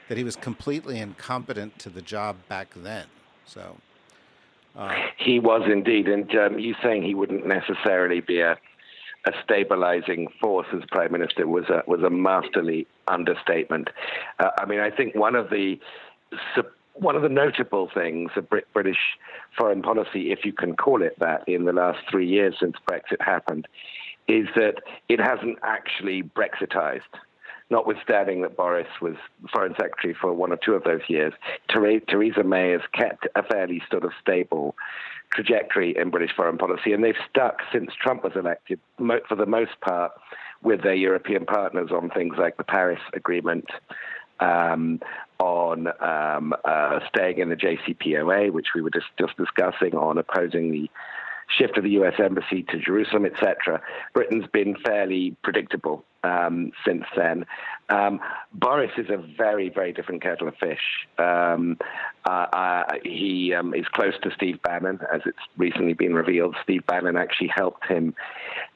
[0.08, 3.06] that he was completely incompetent to the job back then.
[3.44, 3.76] So
[4.76, 8.56] uh, he was indeed, and um, you saying he wouldn't necessarily be a
[9.26, 13.88] a stabilizing force as prime minister was a was a masterly understatement.
[14.38, 15.78] Uh, I mean, I think one of the
[16.94, 19.18] one of the notable things of British
[19.56, 23.20] foreign policy, if you can call it that, in the last three years since Brexit
[23.20, 23.68] happened,
[24.28, 24.76] is that
[25.08, 27.02] it hasn't actually Brexitized
[27.70, 29.16] notwithstanding that Boris was
[29.52, 31.32] foreign secretary for one or two of those years,
[31.68, 34.76] Theresa May has kept a fairly sort of stable
[35.32, 39.80] trajectory in British foreign policy, and they've stuck since Trump was elected, for the most
[39.80, 40.12] part,
[40.62, 43.66] with their European partners on things like the Paris Agreement.
[44.38, 45.00] Um,
[45.38, 50.70] on um, uh, staying in the JCPOA, which we were just, just discussing, on opposing
[50.70, 50.90] the
[51.48, 52.14] shift of the U.S.
[52.18, 53.80] embassy to Jerusalem, etc.
[54.12, 57.46] Britain's been fairly predictable um, since then.
[57.88, 58.20] Um,
[58.52, 60.80] Boris is a very, very different kettle of fish.
[61.18, 61.78] Um,
[62.24, 66.56] uh, uh, he um, is close to Steve Bannon, as it's recently been revealed.
[66.62, 68.14] Steve Bannon actually helped him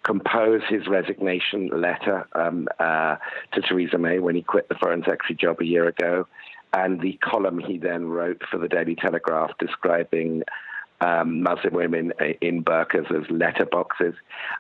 [0.05, 3.17] compose his resignation letter um, uh,
[3.53, 6.27] to Theresa May when he quit the Foreign Secretary job a year ago.
[6.73, 10.45] And the column he then wrote for the Daily Telegraph describing
[11.01, 14.15] um, Muslim women in burqas as letterboxes.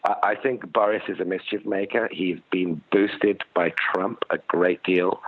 [0.05, 2.09] I think Boris is a mischief maker.
[2.11, 5.21] He's been boosted by Trump a great deal.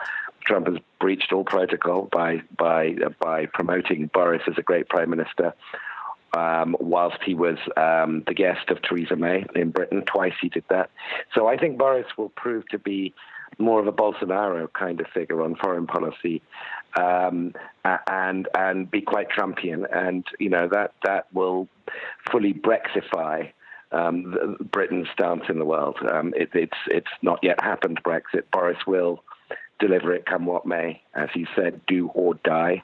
[0.44, 5.10] Trump has breached all protocol by by uh, by promoting Boris as a great prime
[5.10, 5.54] minister.
[6.34, 10.64] Um, whilst he was um, the guest of Theresa May in Britain, twice he did
[10.70, 10.90] that.
[11.34, 13.12] So I think Boris will prove to be
[13.58, 16.40] more of a Bolsonaro kind of figure on foreign policy,
[16.96, 17.54] um,
[18.06, 21.68] and and be quite Trumpian, and you know that that will
[22.30, 23.52] fully Brexify
[23.92, 25.96] um, Britain's stance in the world.
[26.10, 28.00] Um, it, it's it's not yet happened.
[28.02, 28.44] Brexit.
[28.52, 29.22] Boris will
[29.78, 32.82] deliver it, come what may, as he said, do or die.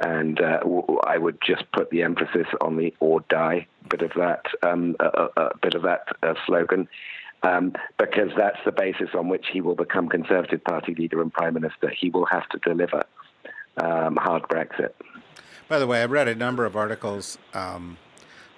[0.00, 0.60] And uh,
[1.04, 5.28] I would just put the emphasis on the "or die" bit of that, um, a,
[5.36, 6.88] a, bit of that uh, slogan
[7.42, 11.54] um, because that's the basis on which he will become Conservative Party leader and Prime
[11.54, 11.90] Minister.
[11.90, 13.04] He will have to deliver
[13.78, 14.92] um, hard Brexit.
[15.68, 17.98] By the way, I read a number of articles um,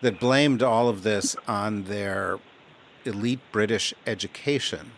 [0.01, 2.39] that blamed all of this on their
[3.05, 4.93] elite British education.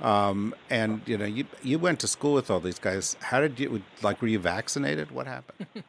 [0.00, 3.16] Um, and you know, you you went to school with all these guys.
[3.20, 4.22] How did you like?
[4.22, 5.10] Were you vaccinated?
[5.10, 5.66] What happened?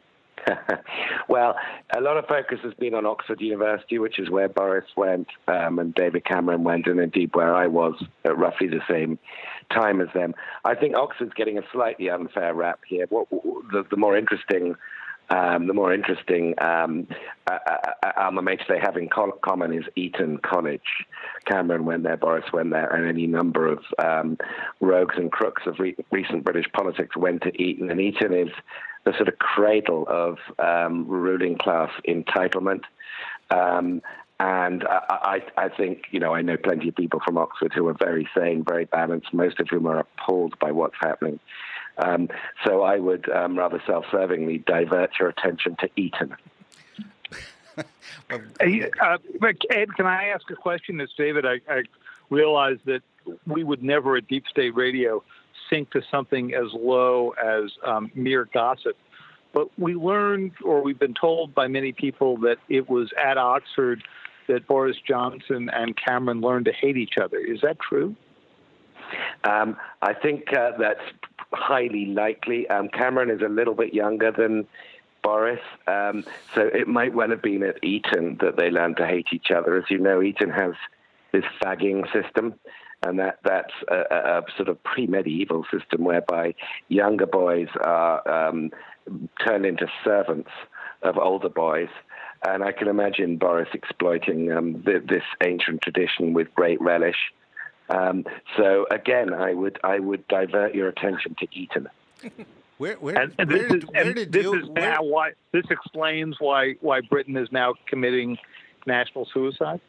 [1.28, 1.56] well,
[1.96, 5.78] a lot of focus has been on Oxford University, which is where Boris went um,
[5.78, 9.18] and David Cameron went, and indeed where I was at roughly the same
[9.70, 10.34] time as them.
[10.64, 13.06] I think Oxford's getting a slightly unfair rap here.
[13.08, 14.76] What, the, the more interesting
[15.30, 17.06] um, the more interesting um,
[17.50, 21.06] uh, uh, alma mater they have in common is Eton College.
[21.46, 24.36] Cameron went there, Boris went there, and any number of um,
[24.80, 27.90] rogues and crooks of re- recent British politics went to Eton.
[27.90, 28.50] And Eton is
[29.04, 32.82] the sort of cradle of um, ruling class entitlement.
[33.50, 34.02] Um,
[34.38, 37.86] and I, I, I, think, you know, I know plenty of people from Oxford who
[37.88, 41.38] are very sane, very balanced, most of whom are appalled by what's happening.
[41.98, 42.28] Um,
[42.64, 46.34] so I would um, rather self servingly divert your attention to Eton.
[47.78, 51.00] uh, Ed, can I ask a question?
[51.00, 51.44] It's David.
[51.46, 51.82] I, I
[52.30, 53.02] realize that
[53.46, 55.22] we would never at Deep State Radio
[55.72, 58.96] sink to something as low as um, mere gossip.
[59.52, 64.02] But we learned, or we've been told by many people, that it was at Oxford
[64.48, 67.38] that Boris Johnson and Cameron learned to hate each other.
[67.38, 68.16] Is that true?
[69.44, 71.00] Um, I think uh, that's
[71.52, 72.68] highly likely.
[72.68, 74.66] Um, Cameron is a little bit younger than
[75.22, 79.28] Boris, um, so it might well have been at Eton that they learned to hate
[79.32, 79.76] each other.
[79.76, 80.72] As you know, Eton has
[81.32, 82.54] this fagging system
[83.02, 86.54] and that that's a, a sort of pre-medieval system whereby
[86.88, 88.70] younger boys are um,
[89.44, 90.50] turned into servants
[91.02, 91.88] of older boys.
[92.46, 97.32] And I can imagine Boris exploiting um, the, this ancient tradition with great relish.
[97.88, 98.24] Um,
[98.56, 101.88] so again, I would I would divert your attention to Eton.
[102.78, 105.66] Where, where, and, and where, did, is, where did this you, is now why this
[105.70, 108.38] explains why why Britain is now committing
[108.86, 109.80] national suicide.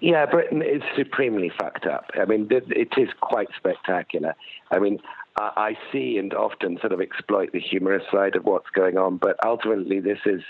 [0.00, 2.10] Yeah, Britain is supremely fucked up.
[2.14, 4.34] I mean, it is quite spectacular.
[4.70, 4.98] I mean,
[5.36, 9.36] I see and often sort of exploit the humorous side of what's going on, but
[9.44, 10.42] ultimately, this is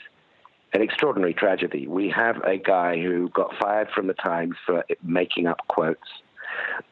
[0.73, 1.87] an extraordinary tragedy.
[1.87, 6.09] We have a guy who got fired from the Times for making up quotes,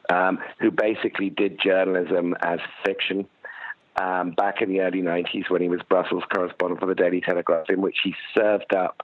[0.09, 3.27] um, who basically did journalism as fiction.
[3.97, 7.69] Um, back in the early 90s, when he was Brussels correspondent for the Daily Telegraph,
[7.69, 9.03] in which he served up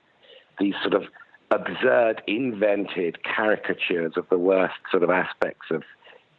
[0.59, 1.03] these sort of
[1.51, 5.83] absurd, invented caricatures of the worst sort of aspects of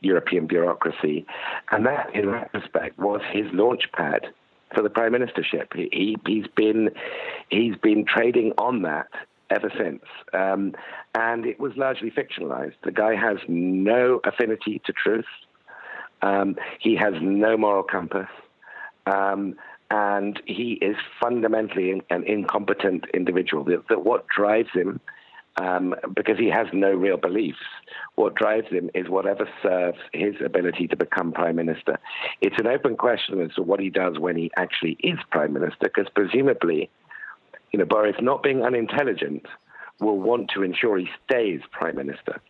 [0.01, 1.25] European bureaucracy.
[1.71, 4.27] And that, in that respect, was his launch pad
[4.75, 5.75] for the prime ministership.
[5.75, 6.91] He, has been
[7.51, 9.09] he's been trading on that
[9.51, 10.75] ever since, um,
[11.15, 12.75] and it was largely fictionalized.
[12.85, 15.27] The guy has no affinity to truth.
[16.23, 18.29] Um, he has no moral compass.
[19.07, 19.57] Um,
[19.93, 23.63] and he is fundamentally an incompetent individual.
[23.63, 25.01] That, what drives him,
[25.61, 27.59] um, because he has no real beliefs,
[28.15, 31.99] what drives him is whatever serves his ability to become prime minister.
[32.41, 35.91] It's an open question as to what he does when he actually is prime minister,
[35.95, 36.89] because presumably,
[37.71, 39.45] you know, Boris, not being unintelligent,
[40.01, 42.41] will want to ensure he stays prime minister.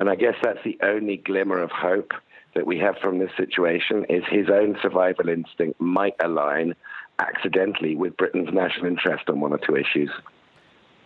[0.00, 2.12] And I guess that's the only glimmer of hope
[2.54, 6.74] that we have from this situation is his own survival instinct might align
[7.20, 10.10] accidentally with Britain's national interest on one or two issues.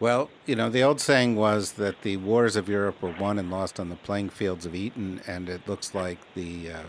[0.00, 3.50] Well, you know, the old saying was that the wars of Europe were won and
[3.50, 6.82] lost on the playing fields of Eton, and it looks like the uh,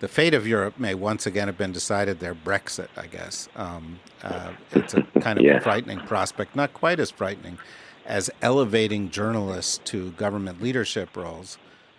[0.00, 2.34] the fate of Europe may once again have been decided there.
[2.34, 3.48] Brexit, I guess.
[3.56, 5.58] Um, uh, it's a kind of Yeah.
[5.58, 7.58] frightening prospect, not quite as frightening
[8.06, 11.58] as elevating journalists to government leadership roles,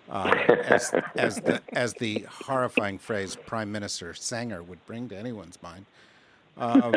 [0.10, 0.32] uh,
[0.66, 5.86] as, as the as the horrifying phrase Prime Minister Sanger would bring to anyone's mind.
[6.60, 6.84] Um,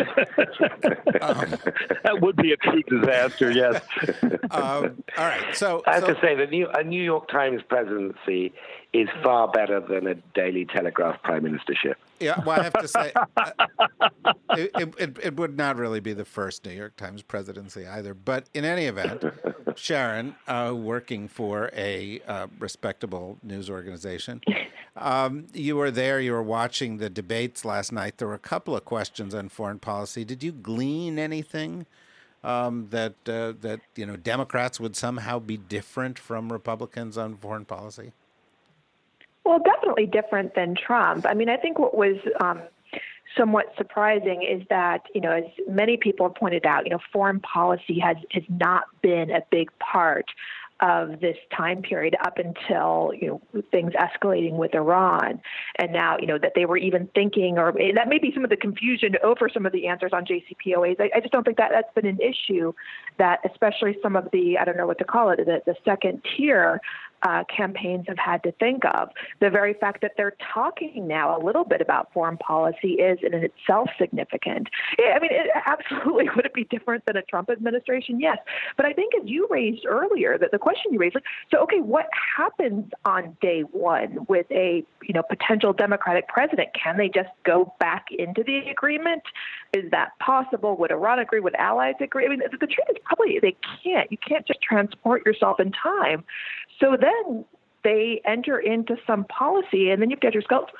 [1.20, 1.56] um,
[2.02, 3.50] that would be a true disaster.
[3.52, 3.82] Yes.
[4.50, 7.62] um, all right, so, I have so to say, the New, a New York Times
[7.68, 8.52] presidency
[8.92, 11.94] is far better than a Daily Telegraph prime ministership.
[12.22, 13.50] Yeah, well, I have to say, uh,
[14.50, 18.14] it, it, it, would not really be the first New York Times presidency either.
[18.14, 19.24] But in any event,
[19.76, 24.40] Sharon, uh, working for a uh, respectable news organization,
[24.96, 28.18] um, you were there, you were watching the debates last night.
[28.18, 30.24] There were a couple of questions on foreign policy.
[30.24, 31.86] Did you glean anything?
[32.44, 37.64] Um, that uh, that you know Democrats would somehow be different from Republicans on foreign
[37.64, 38.10] policy.
[39.52, 41.26] Well, definitely different than Trump.
[41.26, 42.62] I mean, I think what was um,
[43.36, 47.38] somewhat surprising is that, you know, as many people have pointed out, you know, foreign
[47.38, 50.24] policy has, has not been a big part
[50.80, 55.40] of this time period up until you know things escalating with Iran,
[55.78, 58.50] and now you know that they were even thinking, or that may be some of
[58.50, 61.00] the confusion over some of the answers on JCPOAs.
[61.00, 62.72] I, I just don't think that that's been an issue
[63.18, 66.22] that, especially some of the I don't know what to call it, the, the second
[66.36, 66.80] tier
[67.22, 69.10] uh, campaigns have had to think of.
[69.40, 73.34] The very fact that they're talking now a little bit about foreign policy is in
[73.34, 74.68] itself significant.
[74.98, 78.20] I mean, it, absolutely, would it be different than a Trump administration?
[78.20, 78.38] Yes,
[78.76, 81.80] but I think as you raised earlier, that the question you raised, like, so okay,
[81.80, 82.06] what
[82.36, 86.68] happens on day one with a you know potential Democratic president?
[86.80, 89.22] Can they just go back into the agreement?
[89.72, 90.76] Is that possible?
[90.76, 91.40] Would Iran agree?
[91.40, 92.26] Would allies agree?
[92.26, 94.10] I mean, the, the truth is probably they can't.
[94.10, 96.24] You can't just transport yourself in time.
[96.80, 97.44] So then
[97.84, 100.70] they enter into some policy, and then you have got yourself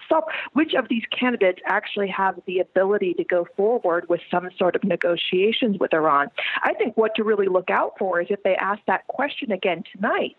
[0.52, 4.84] which of these candidates actually have the ability to go forward with some sort of
[4.84, 6.28] negotiations with Iran.
[6.62, 9.82] I think what to really look out for is if they ask that question again
[9.94, 10.36] tonight.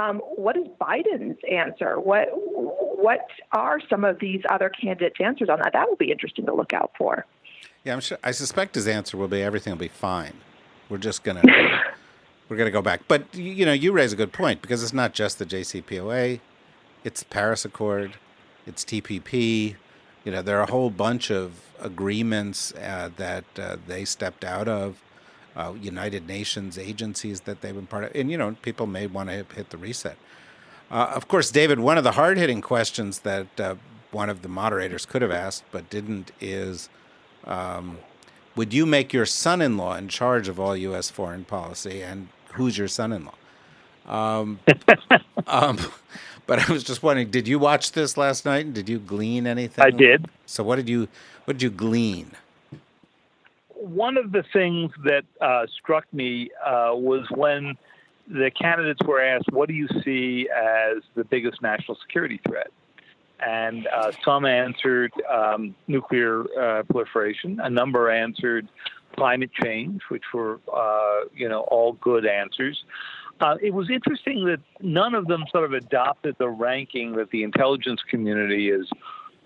[0.00, 1.98] Um, what is Biden's answer?
[1.98, 5.72] What what are some of these other candidates' answers on that?
[5.72, 7.26] That will be interesting to look out for.
[7.84, 8.18] Yeah, I'm sure.
[8.22, 10.34] I suspect his answer will be everything will be fine.
[10.88, 11.42] We're just gonna
[12.50, 13.02] we're gonna go back.
[13.08, 16.40] But you know, you raise a good point because it's not just the JCPOA,
[17.04, 18.16] it's the Paris Accord,
[18.66, 19.76] it's TPP.
[20.24, 24.68] You know, there are a whole bunch of agreements uh, that uh, they stepped out
[24.68, 25.00] of,
[25.56, 29.30] uh, United Nations agencies that they've been part of, and you know, people may want
[29.30, 30.18] to hit the reset.
[30.90, 33.76] Uh, of course, David, one of the hard hitting questions that uh,
[34.10, 36.88] one of the moderators could have asked but didn't is
[37.44, 37.98] um,
[38.56, 41.08] would you make your son in law in charge of all U.S.
[41.10, 42.02] foreign policy?
[42.02, 43.34] And who's your son in law?
[44.06, 44.60] Um,
[45.46, 45.78] um,
[46.46, 49.46] but I was just wondering, did you watch this last night and did you glean
[49.46, 49.84] anything?
[49.84, 50.26] I did.
[50.46, 51.08] So what did you
[51.44, 52.32] what did you glean?
[53.68, 57.76] One of the things that uh, struck me uh, was when
[58.28, 62.70] the candidates were asked, "What do you see as the biggest national security threat?"
[63.44, 67.58] And uh, some answered um, nuclear uh, proliferation.
[67.60, 68.68] A number answered
[69.16, 72.84] climate change, which were, uh, you know, all good answers.
[73.40, 77.42] Uh, it was interesting that none of them sort of adopted the ranking that the
[77.42, 78.86] intelligence community has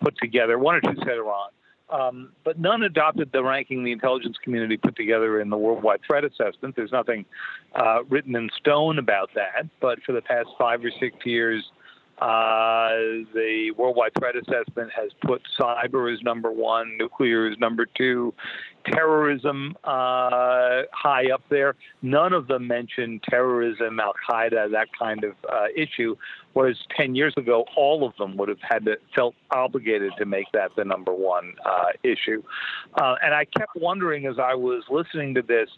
[0.01, 0.59] put together.
[0.59, 1.51] One or two said Iran.
[1.91, 6.25] Um, but none adopted the ranking the intelligence community put together in the worldwide threat
[6.25, 6.75] assessment.
[6.75, 7.25] There's nothing
[7.75, 9.69] uh, written in stone about that.
[9.81, 11.63] But for the past five or six years,
[12.19, 12.91] uh,
[13.35, 18.33] the worldwide threat assessment has put cyber as number one, nuclear as number two,
[18.87, 21.75] terrorism uh, high up there.
[22.03, 26.17] None of them mention terrorism, Al Qaeda, that kind of uh, issue.
[26.53, 30.47] Whereas 10 years ago, all of them would have had to, felt obligated to make
[30.53, 32.43] that the number one uh, issue.
[32.95, 35.69] Uh, and I kept wondering as I was listening to this,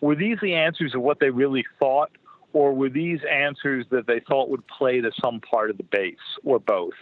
[0.00, 2.10] were these the answers of what they really thought?
[2.58, 6.16] Or were these answers that they thought would play to some part of the base,
[6.42, 6.98] or both?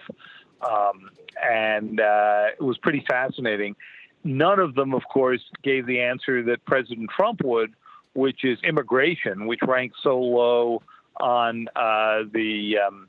[0.61, 1.09] Um,
[1.43, 3.75] and uh, it was pretty fascinating.
[4.23, 7.73] None of them, of course, gave the answer that President Trump would,
[8.13, 10.83] which is immigration, which ranks so low
[11.21, 13.09] on uh, the um,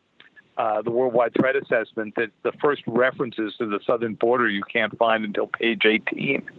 [0.56, 4.98] uh, the worldwide threat assessment that the first references to the southern border you can't
[4.98, 6.50] find until page 18.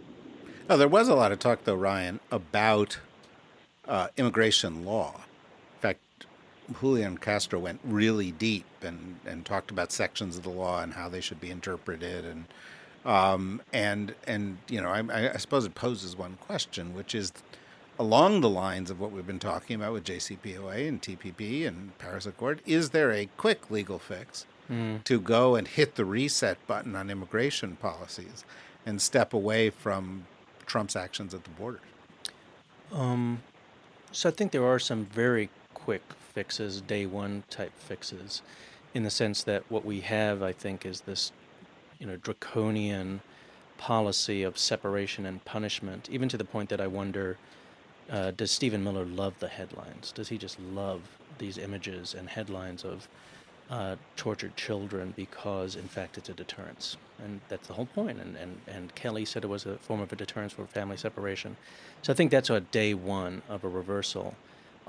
[0.69, 2.99] Oh, there was a lot of talk, though, Ryan, about
[3.87, 5.21] uh, immigration law.
[6.79, 11.09] Julian Castro went really deep and, and talked about sections of the law and how
[11.09, 12.45] they should be interpreted and
[13.05, 17.31] um, and and you know I, I suppose it poses one question, which is
[17.97, 22.25] along the lines of what we've been talking about with JCPOA and TPP and Paris
[22.25, 22.61] Accord?
[22.65, 25.03] Is there a quick legal fix mm.
[25.03, 28.45] to go and hit the reset button on immigration policies
[28.85, 30.25] and step away from
[30.65, 31.81] Trump's actions at the border?
[32.93, 33.41] Um,
[34.11, 38.41] so I think there are some very quick fixes, day one type fixes,
[38.93, 41.31] in the sense that what we have, I think, is this,
[41.99, 43.21] you know, draconian
[43.77, 47.37] policy of separation and punishment, even to the point that I wonder
[48.09, 50.11] uh, does Stephen Miller love the headlines?
[50.11, 51.01] Does he just love
[51.37, 53.07] these images and headlines of
[53.69, 56.97] uh, tortured children because, in fact, it's a deterrence?
[57.23, 58.19] And that's the whole point.
[58.19, 61.55] And, and, and Kelly said it was a form of a deterrence for family separation.
[62.01, 64.35] So I think that's a day one of a reversal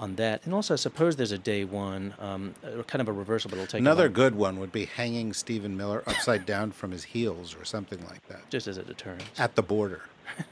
[0.00, 0.40] on that.
[0.44, 2.54] And also, I suppose there's a day one, um,
[2.86, 6.02] kind of a reversal, but it'll take another good one would be hanging Stephen Miller
[6.06, 9.62] upside down from his heels or something like that, just as a deterrent at the
[9.62, 10.02] border.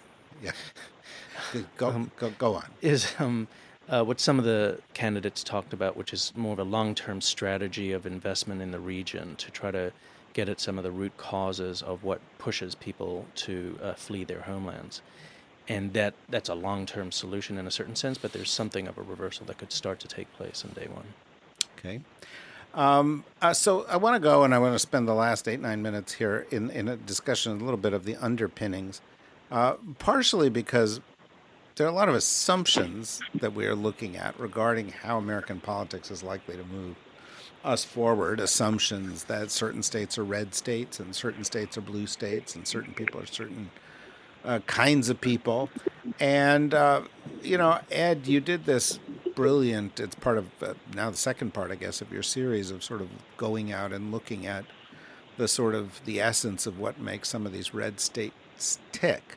[0.42, 0.53] yeah,
[1.78, 2.66] go, um, go go on.
[2.82, 3.49] Is um,
[3.88, 7.92] uh, what some of the candidates talked about, which is more of a long-term strategy
[7.92, 9.92] of investment in the region to try to
[10.34, 14.42] get at some of the root causes of what pushes people to uh, flee their
[14.42, 15.01] homelands
[15.68, 19.02] and that that's a long-term solution in a certain sense but there's something of a
[19.02, 21.06] reversal that could start to take place in day one
[21.78, 22.00] okay
[22.74, 25.60] um, uh, so I want to go and I want to spend the last eight
[25.60, 29.00] nine minutes here in, in a discussion a little bit of the underpinnings,
[29.50, 31.00] uh, partially because
[31.76, 36.10] there are a lot of assumptions that we are looking at regarding how American politics
[36.10, 36.96] is likely to move
[37.64, 38.40] us forward.
[38.40, 42.94] Assumptions that certain states are red states and certain states are blue states and certain
[42.94, 43.70] people are certain
[44.49, 45.68] uh, kinds of people.
[46.18, 47.03] And, uh,
[47.42, 48.99] you know, Ed, you did this
[49.36, 52.82] brilliant, it's part of uh, now the second part, I guess, of your series of
[52.82, 54.64] sort of going out and looking at
[55.36, 59.36] the sort of the essence of what makes some of these red states tick.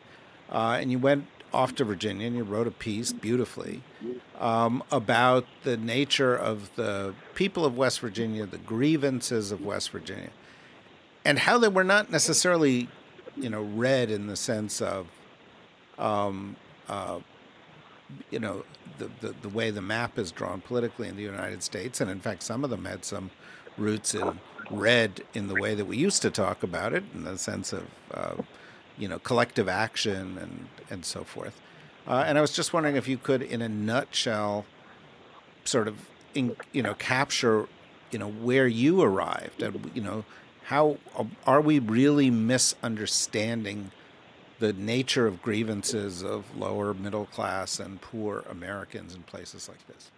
[0.49, 3.84] Uh, and you went off to Virginia and you wrote a piece beautifully
[4.39, 10.30] um, about the nature of the people of West Virginia, the grievances of West Virginia,
[11.26, 12.88] and how they were not necessarily
[13.36, 15.07] you know, red in the sense of,
[15.97, 16.55] um,
[16.89, 17.19] uh,
[18.29, 18.63] you know,
[18.97, 22.01] the, the, the way the map is drawn politically in the United States.
[22.01, 23.32] And in fact, some of them had some
[23.77, 27.38] roots in red in the way that we used to talk about it, in the
[27.38, 28.36] sense of, uh,
[28.97, 31.59] you know, collective action and, and so forth.
[32.07, 34.65] Uh, and I was just wondering if you could, in a nutshell,
[35.65, 37.67] sort of, in, you know, capture,
[38.11, 39.61] you know, where you arrived
[39.93, 40.25] you know,
[40.72, 40.95] how
[41.45, 43.91] are we really misunderstanding
[44.59, 50.11] the nature of grievances of lower middle class and poor Americans in places like this?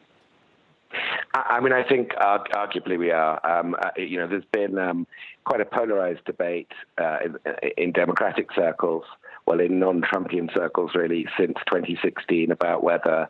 [1.34, 3.44] I mean, I think uh, arguably we are.
[3.44, 5.08] Um, uh, you know, there's been um,
[5.44, 7.36] quite a polarized debate uh, in,
[7.76, 9.06] in, Democratic circles,
[9.48, 13.28] well, in non-Trumpian circles, really, since 2016, about whether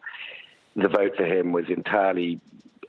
[0.75, 2.41] the vote for him was entirely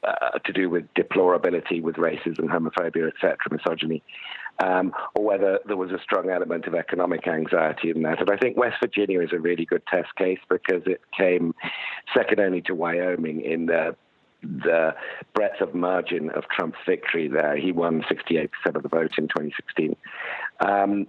[0.06, 4.02] uh, to do with deplorability, with racism, homophobia, etc., misogyny,
[4.62, 8.20] um, or whether there was a strong element of economic anxiety in that.
[8.20, 11.54] And I think West Virginia is a really good test case because it came
[12.16, 13.96] second only to Wyoming in the
[14.42, 14.94] the
[15.34, 17.56] breadth of margin of Trump's victory there.
[17.56, 19.96] He won 68% of the vote in 2016.
[20.60, 21.06] Um,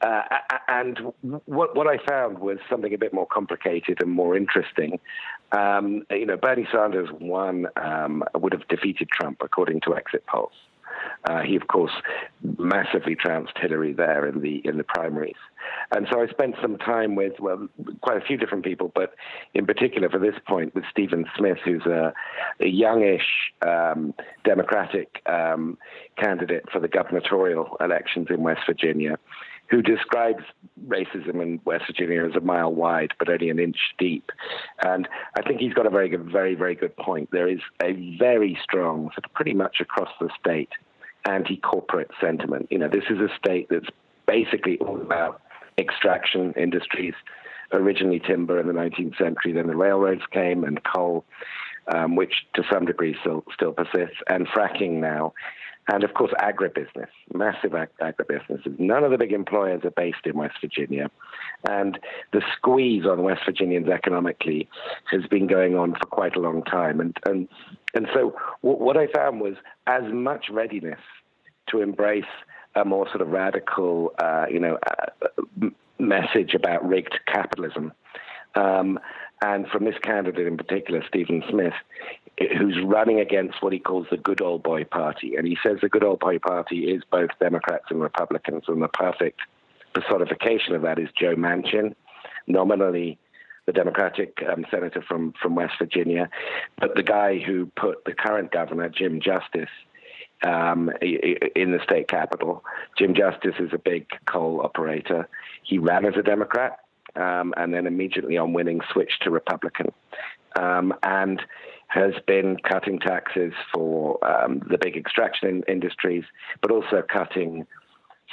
[0.00, 0.22] uh,
[0.68, 0.98] and
[1.46, 5.00] what, what I found was something a bit more complicated and more interesting.
[5.52, 10.52] Um, you know, Bernie Sanders won, um, would have defeated Trump according to exit polls.
[11.28, 11.92] Uh, he, of course,
[12.58, 15.36] massively trounced Hillary there in the in the primaries,
[15.90, 17.68] and so I spent some time with well,
[18.00, 19.14] quite a few different people, but
[19.54, 22.12] in particular for this point with Stephen Smith, who's a,
[22.60, 25.78] a youngish um, Democratic um,
[26.16, 29.18] candidate for the gubernatorial elections in West Virginia
[29.70, 30.42] who describes
[30.86, 34.30] racism in West Virginia as a mile wide but only an inch deep.
[34.82, 37.30] And I think he's got a very good, very, very good point.
[37.32, 40.70] There is a very strong, sort of pretty much across the state,
[41.26, 42.68] anti-corporate sentiment.
[42.70, 43.88] You know, this is a state that's
[44.26, 45.42] basically all about
[45.76, 47.14] extraction industries.
[47.72, 51.24] Originally timber in the 19th century, then the railroads came and coal,
[51.94, 55.34] um, which to some degree still still persists, and fracking now
[55.88, 58.78] and of course agribusiness, massive ag- agribusinesses.
[58.78, 61.10] None of the big employers are based in West Virginia,
[61.68, 61.98] and
[62.32, 64.68] the squeeze on West Virginians economically
[65.10, 67.00] has been going on for quite a long time.
[67.00, 67.48] And and
[67.94, 69.54] and so w- what I found was
[69.86, 71.00] as much readiness
[71.68, 72.24] to embrace
[72.74, 75.66] a more sort of radical, uh, you know, uh,
[75.98, 77.92] message about rigged capitalism.
[78.54, 78.98] Um,
[79.40, 81.74] and from this candidate in particular, Stephen Smith,
[82.56, 85.36] who's running against what he calls the good old boy party.
[85.36, 88.88] And he says the good old boy party is both Democrats and Republicans, and the
[88.88, 89.40] perfect
[89.92, 91.94] personification of that is Joe Manchin,
[92.46, 93.18] nominally
[93.66, 96.30] the Democratic um, senator from, from West Virginia.
[96.78, 99.68] But the guy who put the current governor, Jim Justice,
[100.42, 102.64] um, in the state capital.
[102.96, 105.28] Jim Justice is a big coal operator.
[105.64, 106.78] He ran as a Democrat
[107.16, 109.92] um, and then immediately on winning switched to Republican.
[110.56, 111.42] Um, and
[111.88, 116.24] has been cutting taxes for um, the big extraction in industries,
[116.60, 117.66] but also cutting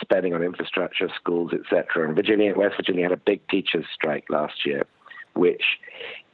[0.02, 2.06] spending on infrastructure, schools, etc.
[2.06, 4.86] And Virginia, West Virginia had a big teachers' strike last year,
[5.34, 5.64] which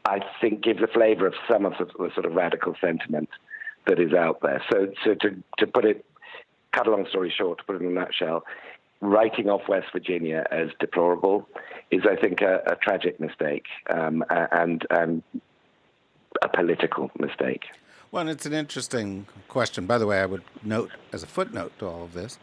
[0.05, 3.29] I think gives a flavour of some of the, the, sort of radical sentiment
[3.85, 4.63] that is out there.
[4.71, 6.03] So, so to to put it,
[6.71, 8.45] cut a long story short, to put it in a nutshell,
[8.99, 11.47] writing off West Virginia as deplorable
[11.91, 15.23] is, I think, a, a tragic mistake um, and and
[16.41, 17.65] a political mistake.
[18.11, 19.85] Well, it's an interesting question.
[19.85, 22.37] By the way, I would note as a footnote to all of this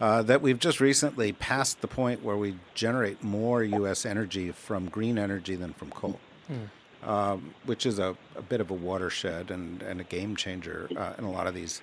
[0.00, 4.04] uh, that we've just recently passed the point where we generate more U.S.
[4.04, 6.20] energy from green energy than from coal,
[6.50, 7.08] mm.
[7.08, 11.14] um, which is a, a, bit of a watershed and, and a game changer uh,
[11.16, 11.80] in a lot of these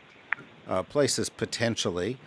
[0.68, 2.18] uh, places potentially.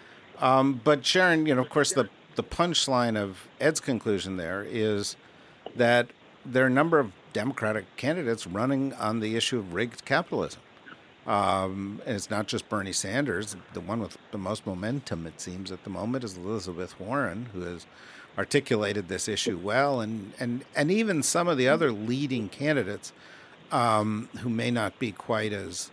[0.41, 5.17] Um, but Sharon, you know, of course, the the punchline of Ed's conclusion there is
[5.75, 6.09] that
[6.45, 10.63] there are a number of Democratic candidates running on the issue of rigged capitalism.
[11.27, 13.57] Um, and it's not just Bernie Sanders.
[13.75, 17.61] The one with the most momentum, it seems, at the moment is Elizabeth Warren, who
[17.61, 17.85] has
[18.39, 23.13] articulated this issue well, and and and even some of the other leading candidates
[23.71, 25.91] um, who may not be quite as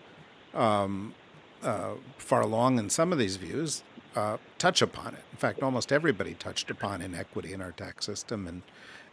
[0.54, 1.14] um,
[1.62, 3.84] uh, far along in some of these views
[4.16, 5.24] uh, touch upon it.
[5.34, 8.62] In fact, almost everybody touched upon inequity in our tax system and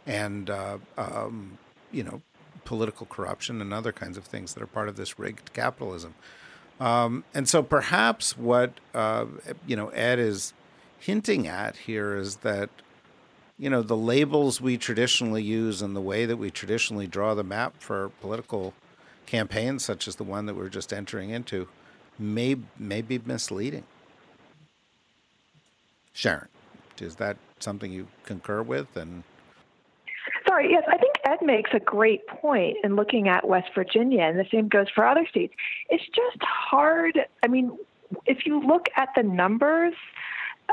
[0.07, 1.57] and uh, um,
[1.91, 2.21] you know
[2.65, 6.13] political corruption and other kinds of things that are part of this rigged capitalism.
[6.79, 9.25] Um, and so perhaps what uh,
[9.67, 10.53] you know Ed is
[10.99, 12.69] hinting at here is that
[13.57, 17.43] you know the labels we traditionally use and the way that we traditionally draw the
[17.43, 18.73] map for political
[19.25, 21.67] campaigns, such as the one that we're just entering into,
[22.17, 23.83] may may be misleading.
[26.13, 26.49] Sharon,
[26.99, 28.95] is that something you concur with?
[28.97, 29.23] And
[30.69, 34.45] Yes, I think Ed makes a great point in looking at West Virginia, and the
[34.51, 35.53] same goes for other states.
[35.89, 37.19] It's just hard.
[37.43, 37.77] I mean,
[38.25, 39.93] if you look at the numbers,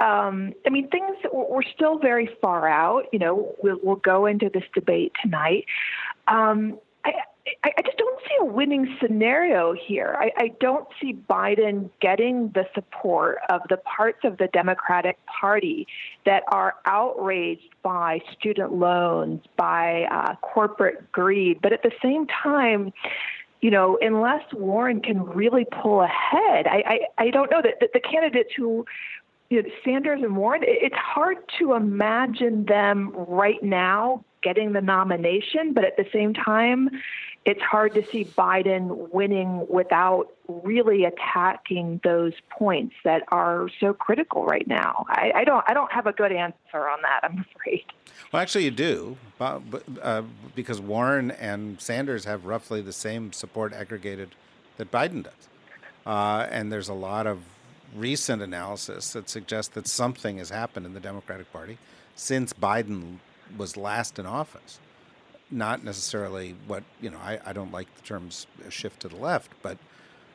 [0.00, 3.04] um, I mean, things we're still very far out.
[3.12, 5.64] You know, we'll, we'll go into this debate tonight.
[6.28, 7.12] Um, I,
[7.64, 10.16] I, I, just don't see a winning scenario here.
[10.18, 15.86] I, I don't see Biden getting the support of the parts of the Democratic Party
[16.26, 21.60] that are outraged by student loans, by uh, corporate greed.
[21.62, 22.92] But at the same time,
[23.60, 26.82] you know, unless Warren can really pull ahead, I,
[27.18, 28.86] I, I don't know that the, the candidates who
[29.50, 35.72] you know, Sanders and Warren, it's hard to imagine them right now getting the nomination,
[35.72, 36.90] but at the same time,
[37.44, 44.44] it's hard to see Biden winning without really attacking those points that are so critical
[44.44, 45.06] right now.
[45.08, 47.20] I, I don't I don't have a good answer on that.
[47.22, 47.84] I'm afraid.
[48.32, 49.62] Well, actually, you do, but,
[50.02, 50.22] uh,
[50.54, 54.34] because Warren and Sanders have roughly the same support aggregated
[54.76, 55.48] that Biden does,
[56.04, 57.40] uh, and there's a lot of
[57.96, 61.78] recent analysis that suggests that something has happened in the Democratic Party
[62.14, 63.18] since Biden
[63.56, 64.78] was last in office
[65.50, 67.18] not necessarily what you know.
[67.18, 69.78] I, I don't like the terms shift to the left, but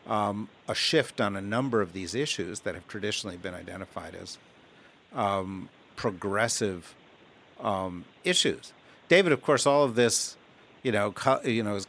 [0.07, 4.38] um, a shift on a number of these issues that have traditionally been identified as
[5.14, 6.95] um, progressive
[7.59, 8.74] um, issues.
[9.07, 10.36] David, of course, all of this,
[10.82, 11.80] you know, co- you know,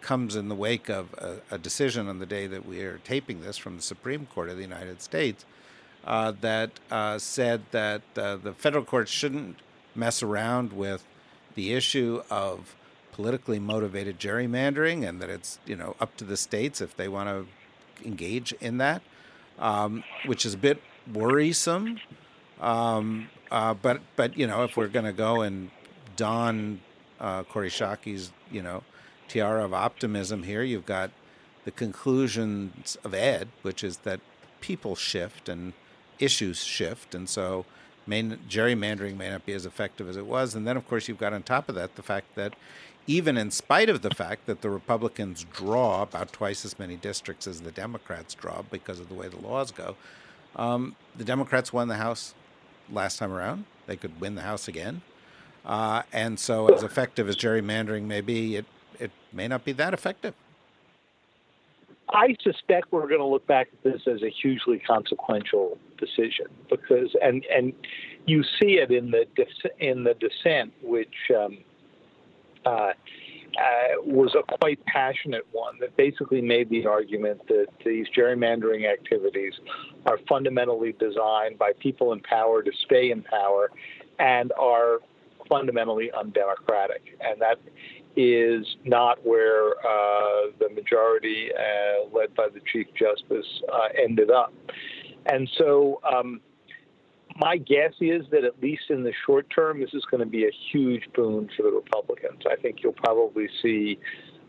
[0.00, 3.42] comes in the wake of a, a, decision on the day that we are taping
[3.42, 5.44] this from the Supreme Court of the United States
[6.04, 9.58] uh, that uh, said that uh, the federal courts shouldn't
[9.94, 11.06] mess around with
[11.54, 12.74] the issue of
[13.12, 17.28] politically motivated gerrymandering and that it's you know up to the states if they want
[17.28, 17.46] to
[18.06, 19.02] engage in that,
[19.58, 20.82] um, which is a bit
[21.12, 22.00] worrisome.
[22.60, 25.70] Um, uh, but but you know if we're going to go and
[26.16, 26.80] don
[27.20, 28.82] uh, Schakke's you know
[29.28, 31.10] tiara of optimism here, you've got
[31.64, 34.20] the conclusions of Ed, which is that
[34.60, 35.74] people shift and
[36.18, 37.64] issues shift, and so
[38.06, 40.54] may, gerrymandering may not be as effective as it was.
[40.54, 42.54] And then, of course, you've got on top of that the fact that
[43.06, 47.46] even in spite of the fact that the Republicans draw about twice as many districts
[47.46, 49.96] as the Democrats draw because of the way the laws go,
[50.56, 52.34] um, the Democrats won the House
[52.90, 53.64] last time around.
[53.86, 55.02] They could win the House again.
[55.64, 58.66] Uh, and so, as effective as gerrymandering may be, it,
[58.98, 60.34] it may not be that effective.
[62.12, 67.14] I suspect we're going to look back at this as a hugely consequential decision because,
[67.22, 67.72] and and
[68.26, 69.24] you see it in the
[69.78, 71.58] in the dissent, which um,
[72.64, 72.92] uh,
[73.58, 79.52] uh, was a quite passionate one that basically made the argument that these gerrymandering activities
[80.06, 83.70] are fundamentally designed by people in power to stay in power
[84.18, 84.98] and are
[85.48, 87.18] fundamentally undemocratic.
[87.20, 87.58] And that
[88.16, 94.52] is not where uh, the majority, uh, led by the Chief Justice, uh, ended up.
[95.26, 96.40] And so, um,
[97.36, 100.44] my guess is that at least in the short term, this is going to be
[100.44, 102.42] a huge boon for the Republicans.
[102.50, 103.98] I think you'll probably see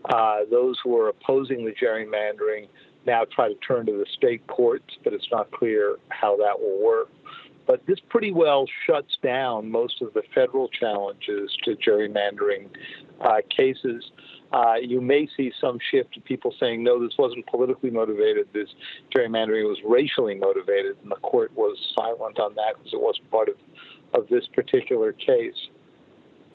[0.05, 2.67] uh, those who are opposing the gerrymandering
[3.05, 6.81] now try to turn to the state courts, but it's not clear how that will
[6.83, 7.09] work.
[7.65, 12.67] But this pretty well shuts down most of the federal challenges to gerrymandering
[13.21, 14.11] uh, cases.
[14.53, 18.47] Uh, you may see some shift to people saying, no, this wasn't politically motivated.
[18.53, 18.69] This
[19.13, 23.49] gerrymandering was racially motivated, and the court was silent on that because it wasn't part
[23.49, 23.55] of,
[24.13, 25.69] of this particular case.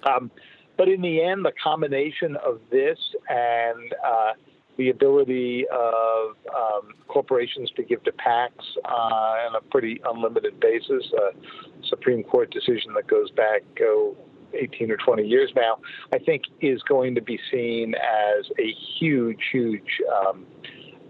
[0.04, 0.30] Um,
[0.76, 4.32] but in the end, the combination of this and uh,
[4.76, 11.04] the ability of um, corporations to give to PACs uh, on a pretty unlimited basis,
[11.12, 14.16] a Supreme Court decision that goes back, oh,
[14.54, 15.78] 18 or 20 years now,
[16.12, 20.46] I think is going to be seen as a huge, huge um,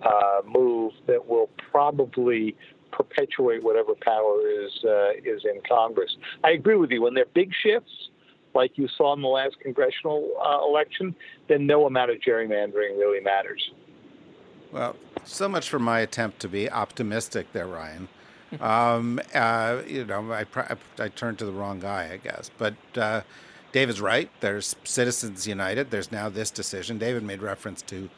[0.03, 2.57] uh, move that will probably
[2.93, 6.17] perpetuate whatever power is uh, is in Congress.
[6.43, 7.03] I agree with you.
[7.03, 8.11] When there are big shifts,
[8.55, 11.15] like you saw in the last congressional uh, election,
[11.49, 13.71] then no amount of gerrymandering really matters.
[14.73, 18.09] Well, so much for my attempt to be optimistic there, Ryan.
[18.61, 20.47] Um, uh, you know, I,
[20.99, 22.51] I turned to the wrong guy, I guess.
[22.57, 23.23] But uh,
[23.73, 24.31] David's right.
[24.41, 25.91] There's Citizens United.
[25.91, 26.99] There's now this decision.
[26.99, 28.09] David made reference to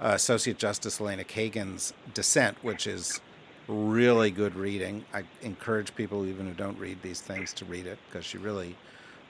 [0.00, 3.20] uh, Associate Justice Elena Kagan's dissent, which is
[3.68, 5.04] really good reading.
[5.12, 8.76] I encourage people, even who don't read these things, to read it because she really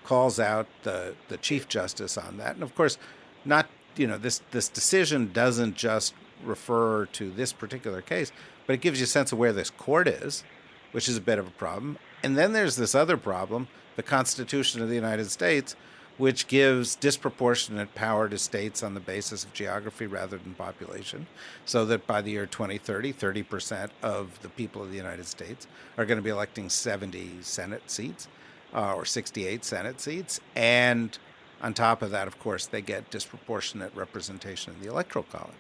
[0.05, 2.55] calls out the the Chief Justice on that.
[2.55, 2.99] And of course,
[3.45, 8.33] not you know this this decision doesn't just refer to this particular case,
[8.67, 10.45] but it gives you a sense of where this court is,
[10.93, 11.99] which is a bit of a problem.
[12.23, 15.77] And then there's this other problem, the Constitution of the United States,
[16.17, 21.27] which gives disproportionate power to states on the basis of geography rather than population,
[21.65, 25.67] so that by the year 2030, 30% of the people of the United States
[25.99, 28.29] are going to be electing 70 Senate seats
[28.73, 30.41] uh, or 68 Senate seats.
[30.55, 31.19] And
[31.61, 35.55] on top of that, of course, they get disproportionate representation in the Electoral College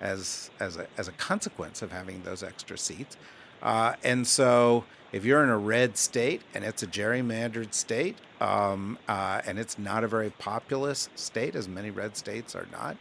[0.00, 3.16] as as a, as a consequence of having those extra seats.
[3.62, 8.98] Uh, and so, if you're in a red state and it's a gerrymandered state, um,
[9.08, 12.96] uh, and it's not a very populous state, as many red states are not,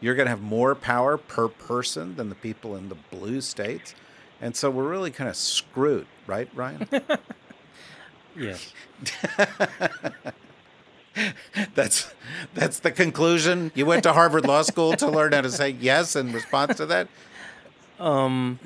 [0.00, 3.94] you're going to have more power per person than the people in the blue states.
[4.40, 6.88] And so, we're really kind of screwed, right, Ryan?
[8.36, 8.72] yes.
[11.74, 12.12] that's
[12.54, 13.72] that's the conclusion.
[13.74, 16.86] You went to Harvard Law School to learn how to say yes in response to
[16.86, 17.08] that.
[17.98, 18.58] Um,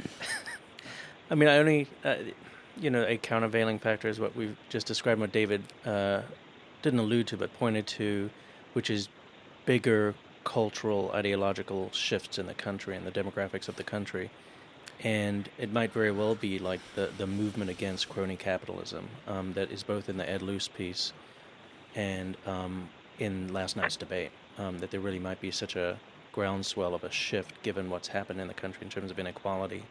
[1.30, 2.16] I mean, I only, uh,
[2.80, 5.20] you know, a countervailing factor is what we've just described.
[5.20, 6.22] What David uh,
[6.82, 8.30] didn't allude to, but pointed to,
[8.72, 9.08] which is
[9.64, 14.30] bigger cultural, ideological shifts in the country and the demographics of the country.
[15.02, 19.70] And it might very well be like the, the movement against crony capitalism um, that
[19.70, 21.12] is both in the Ed Luce piece
[21.96, 22.88] and um,
[23.18, 25.98] in last night's debate um, that there really might be such a
[26.32, 29.82] groundswell of a shift given what's happened in the country in terms of inequality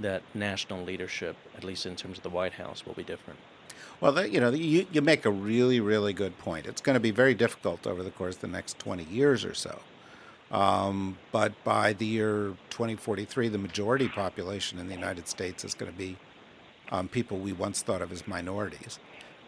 [0.00, 3.38] that national leadership, at least in terms of the White House, will be different.
[4.00, 6.66] Well, you know, you, you make a really, really good point.
[6.66, 9.54] It's going to be very difficult over the course of the next 20 years or
[9.54, 9.80] so.
[10.50, 15.92] Um, but by the year 2043, the majority population in the United States is going
[15.92, 16.16] to be
[16.90, 18.98] um, people we once thought of as minorities.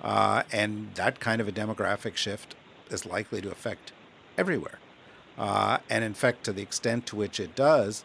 [0.04, 2.54] Uh, and that kind of a demographic shift
[2.90, 3.92] is likely to affect
[4.36, 4.78] everywhere.
[5.38, 8.04] Uh, and in fact, to the extent to which it does,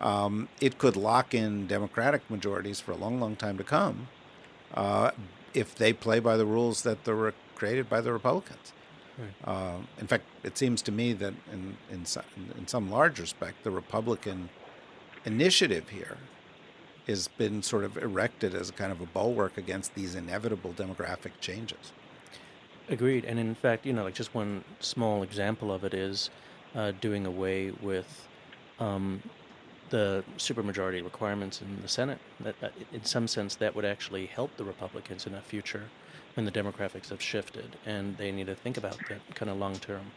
[0.00, 4.08] um, it could lock in Democratic majorities for a long, long time to come
[4.74, 5.12] uh,
[5.54, 8.72] if they play by the rules that were created by the Republicans.
[9.16, 9.28] Right.
[9.44, 12.04] Uh, in fact, it seems to me that in, in,
[12.58, 14.50] in some large respect, the Republican
[15.24, 16.18] initiative here
[17.06, 21.32] has been sort of erected as a kind of a bulwark against these inevitable demographic
[21.40, 21.92] changes.
[22.88, 23.24] Agreed.
[23.24, 26.30] And in fact, you know, like just one small example of it is
[26.74, 28.26] uh, doing away with
[28.78, 29.22] um,
[29.90, 32.18] the supermajority requirements in the Senate.
[32.40, 35.84] That, uh, in some sense, that would actually help the Republicans in the future
[36.34, 39.76] when the demographics have shifted, and they need to think about that kind of long
[39.76, 40.12] term.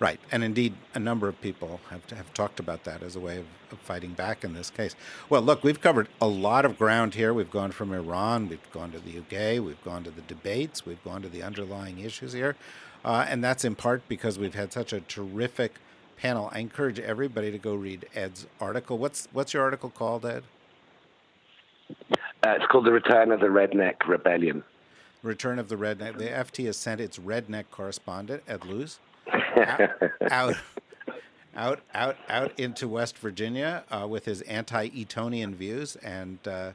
[0.00, 3.36] Right, and indeed, a number of people have have talked about that as a way
[3.36, 4.96] of, of, fighting back in this case.
[5.28, 7.34] Well, look, we've covered a lot of ground here.
[7.34, 11.04] We've gone from Iran, we've gone to the UK, we've gone to the debates, we've
[11.04, 12.56] gone to the underlying issues here.
[13.04, 15.74] Uh, and that's in part because we've had such a terrific
[16.16, 16.50] panel.
[16.50, 18.96] I encourage everybody to go read Ed's article.
[18.96, 20.44] What's what's your article called, Ed?
[22.42, 24.64] Uh, it's called The Return of the Redneck Rebellion.
[25.22, 26.16] Return of the Redneck.
[26.16, 28.98] The FT has sent its redneck correspondent, Ed Luce,
[30.30, 30.56] out,
[31.54, 36.72] out, out, out into West Virginia uh, with his anti-Etonian views, and uh,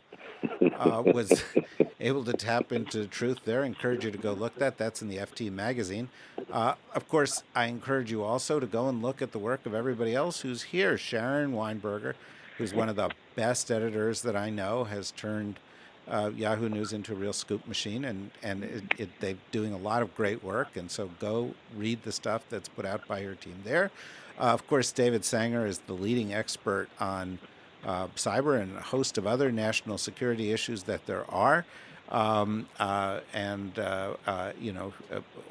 [0.77, 1.43] uh, was
[1.99, 3.63] able to tap into truth there.
[3.63, 4.77] I encourage you to go look that.
[4.77, 6.09] That's in the FT magazine.
[6.51, 9.73] Uh, of course, I encourage you also to go and look at the work of
[9.73, 10.97] everybody else who's here.
[10.97, 12.13] Sharon Weinberger,
[12.57, 15.59] who's one of the best editors that I know, has turned
[16.07, 19.77] uh, Yahoo News into a real scoop machine, and and it, it, they're doing a
[19.77, 20.75] lot of great work.
[20.75, 23.91] And so go read the stuff that's put out by your team there.
[24.39, 27.39] Uh, of course, David Sanger is the leading expert on
[27.85, 31.65] uh, cyber and a host of other national security issues that there are.
[32.09, 34.93] Um, uh, and uh, uh, you know,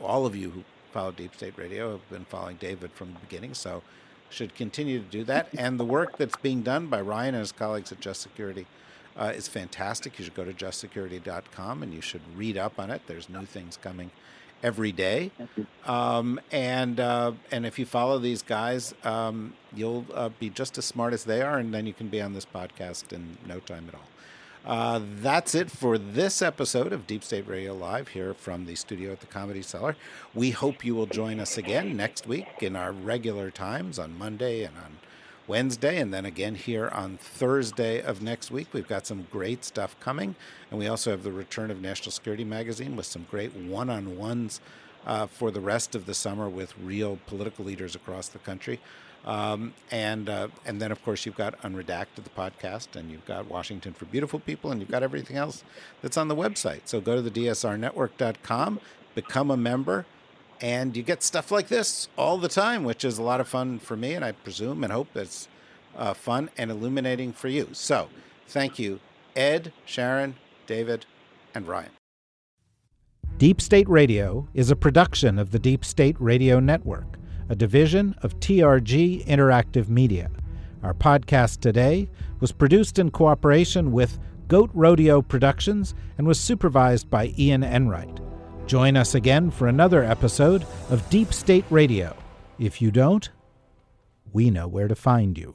[0.02, 3.55] all of you who follow Deep State Radio have been following David from the beginning,
[3.55, 3.82] so
[4.30, 5.48] should continue to do that.
[5.57, 8.66] And the work that's being done by Ryan and his colleagues at Just Security
[9.17, 10.19] uh, is fantastic.
[10.19, 13.03] You should go to justsecurity.com and you should read up on it.
[13.07, 14.11] There's new things coming
[14.62, 15.31] every day.
[15.87, 20.85] Um, and uh, and if you follow these guys, um, you'll uh, be just as
[20.85, 23.87] smart as they are, and then you can be on this podcast in no time
[23.89, 24.09] at all.
[24.67, 29.12] Uh, that's it for this episode of Deep State Radio Live here from the studio
[29.12, 29.95] at the Comedy Cellar.
[30.35, 34.65] We hope you will join us again next week in our regular times on Monday
[34.65, 34.97] and on
[35.47, 38.68] Wednesday, and then again here on Thursday of next week.
[38.72, 40.34] We've got some great stuff coming,
[40.70, 44.16] and we also have the return of National Security Magazine with some great one on
[44.16, 44.61] ones
[45.07, 48.80] uh, for the rest of the summer with real political leaders across the country.
[49.24, 53.47] Um, and uh, and then of course you've got Unredacted, the podcast, and you've got
[53.47, 55.64] Washington for Beautiful People, and you've got everything else
[56.03, 56.82] that's on the website.
[56.84, 58.80] So go to the DSRnetwork.com,
[59.14, 60.05] become a member,
[60.61, 63.78] and you get stuff like this all the time, which is a lot of fun
[63.78, 65.48] for me, and I presume and hope it's
[65.96, 67.68] uh, fun and illuminating for you.
[67.72, 68.09] So,
[68.48, 69.00] thank you,
[69.36, 70.36] Ed, Sharon,
[70.66, 71.07] David,
[71.55, 71.90] and Ryan.
[73.36, 78.38] Deep State Radio is a production of the Deep State Radio Network, a division of
[78.40, 80.30] TRG Interactive Media.
[80.82, 82.09] Our podcast today
[82.40, 88.20] was produced in cooperation with Goat Rodeo Productions and was supervised by Ian Enright.
[88.67, 92.17] Join us again for another episode of Deep State Radio.
[92.59, 93.29] If you don't,
[94.33, 95.53] we know where to find you.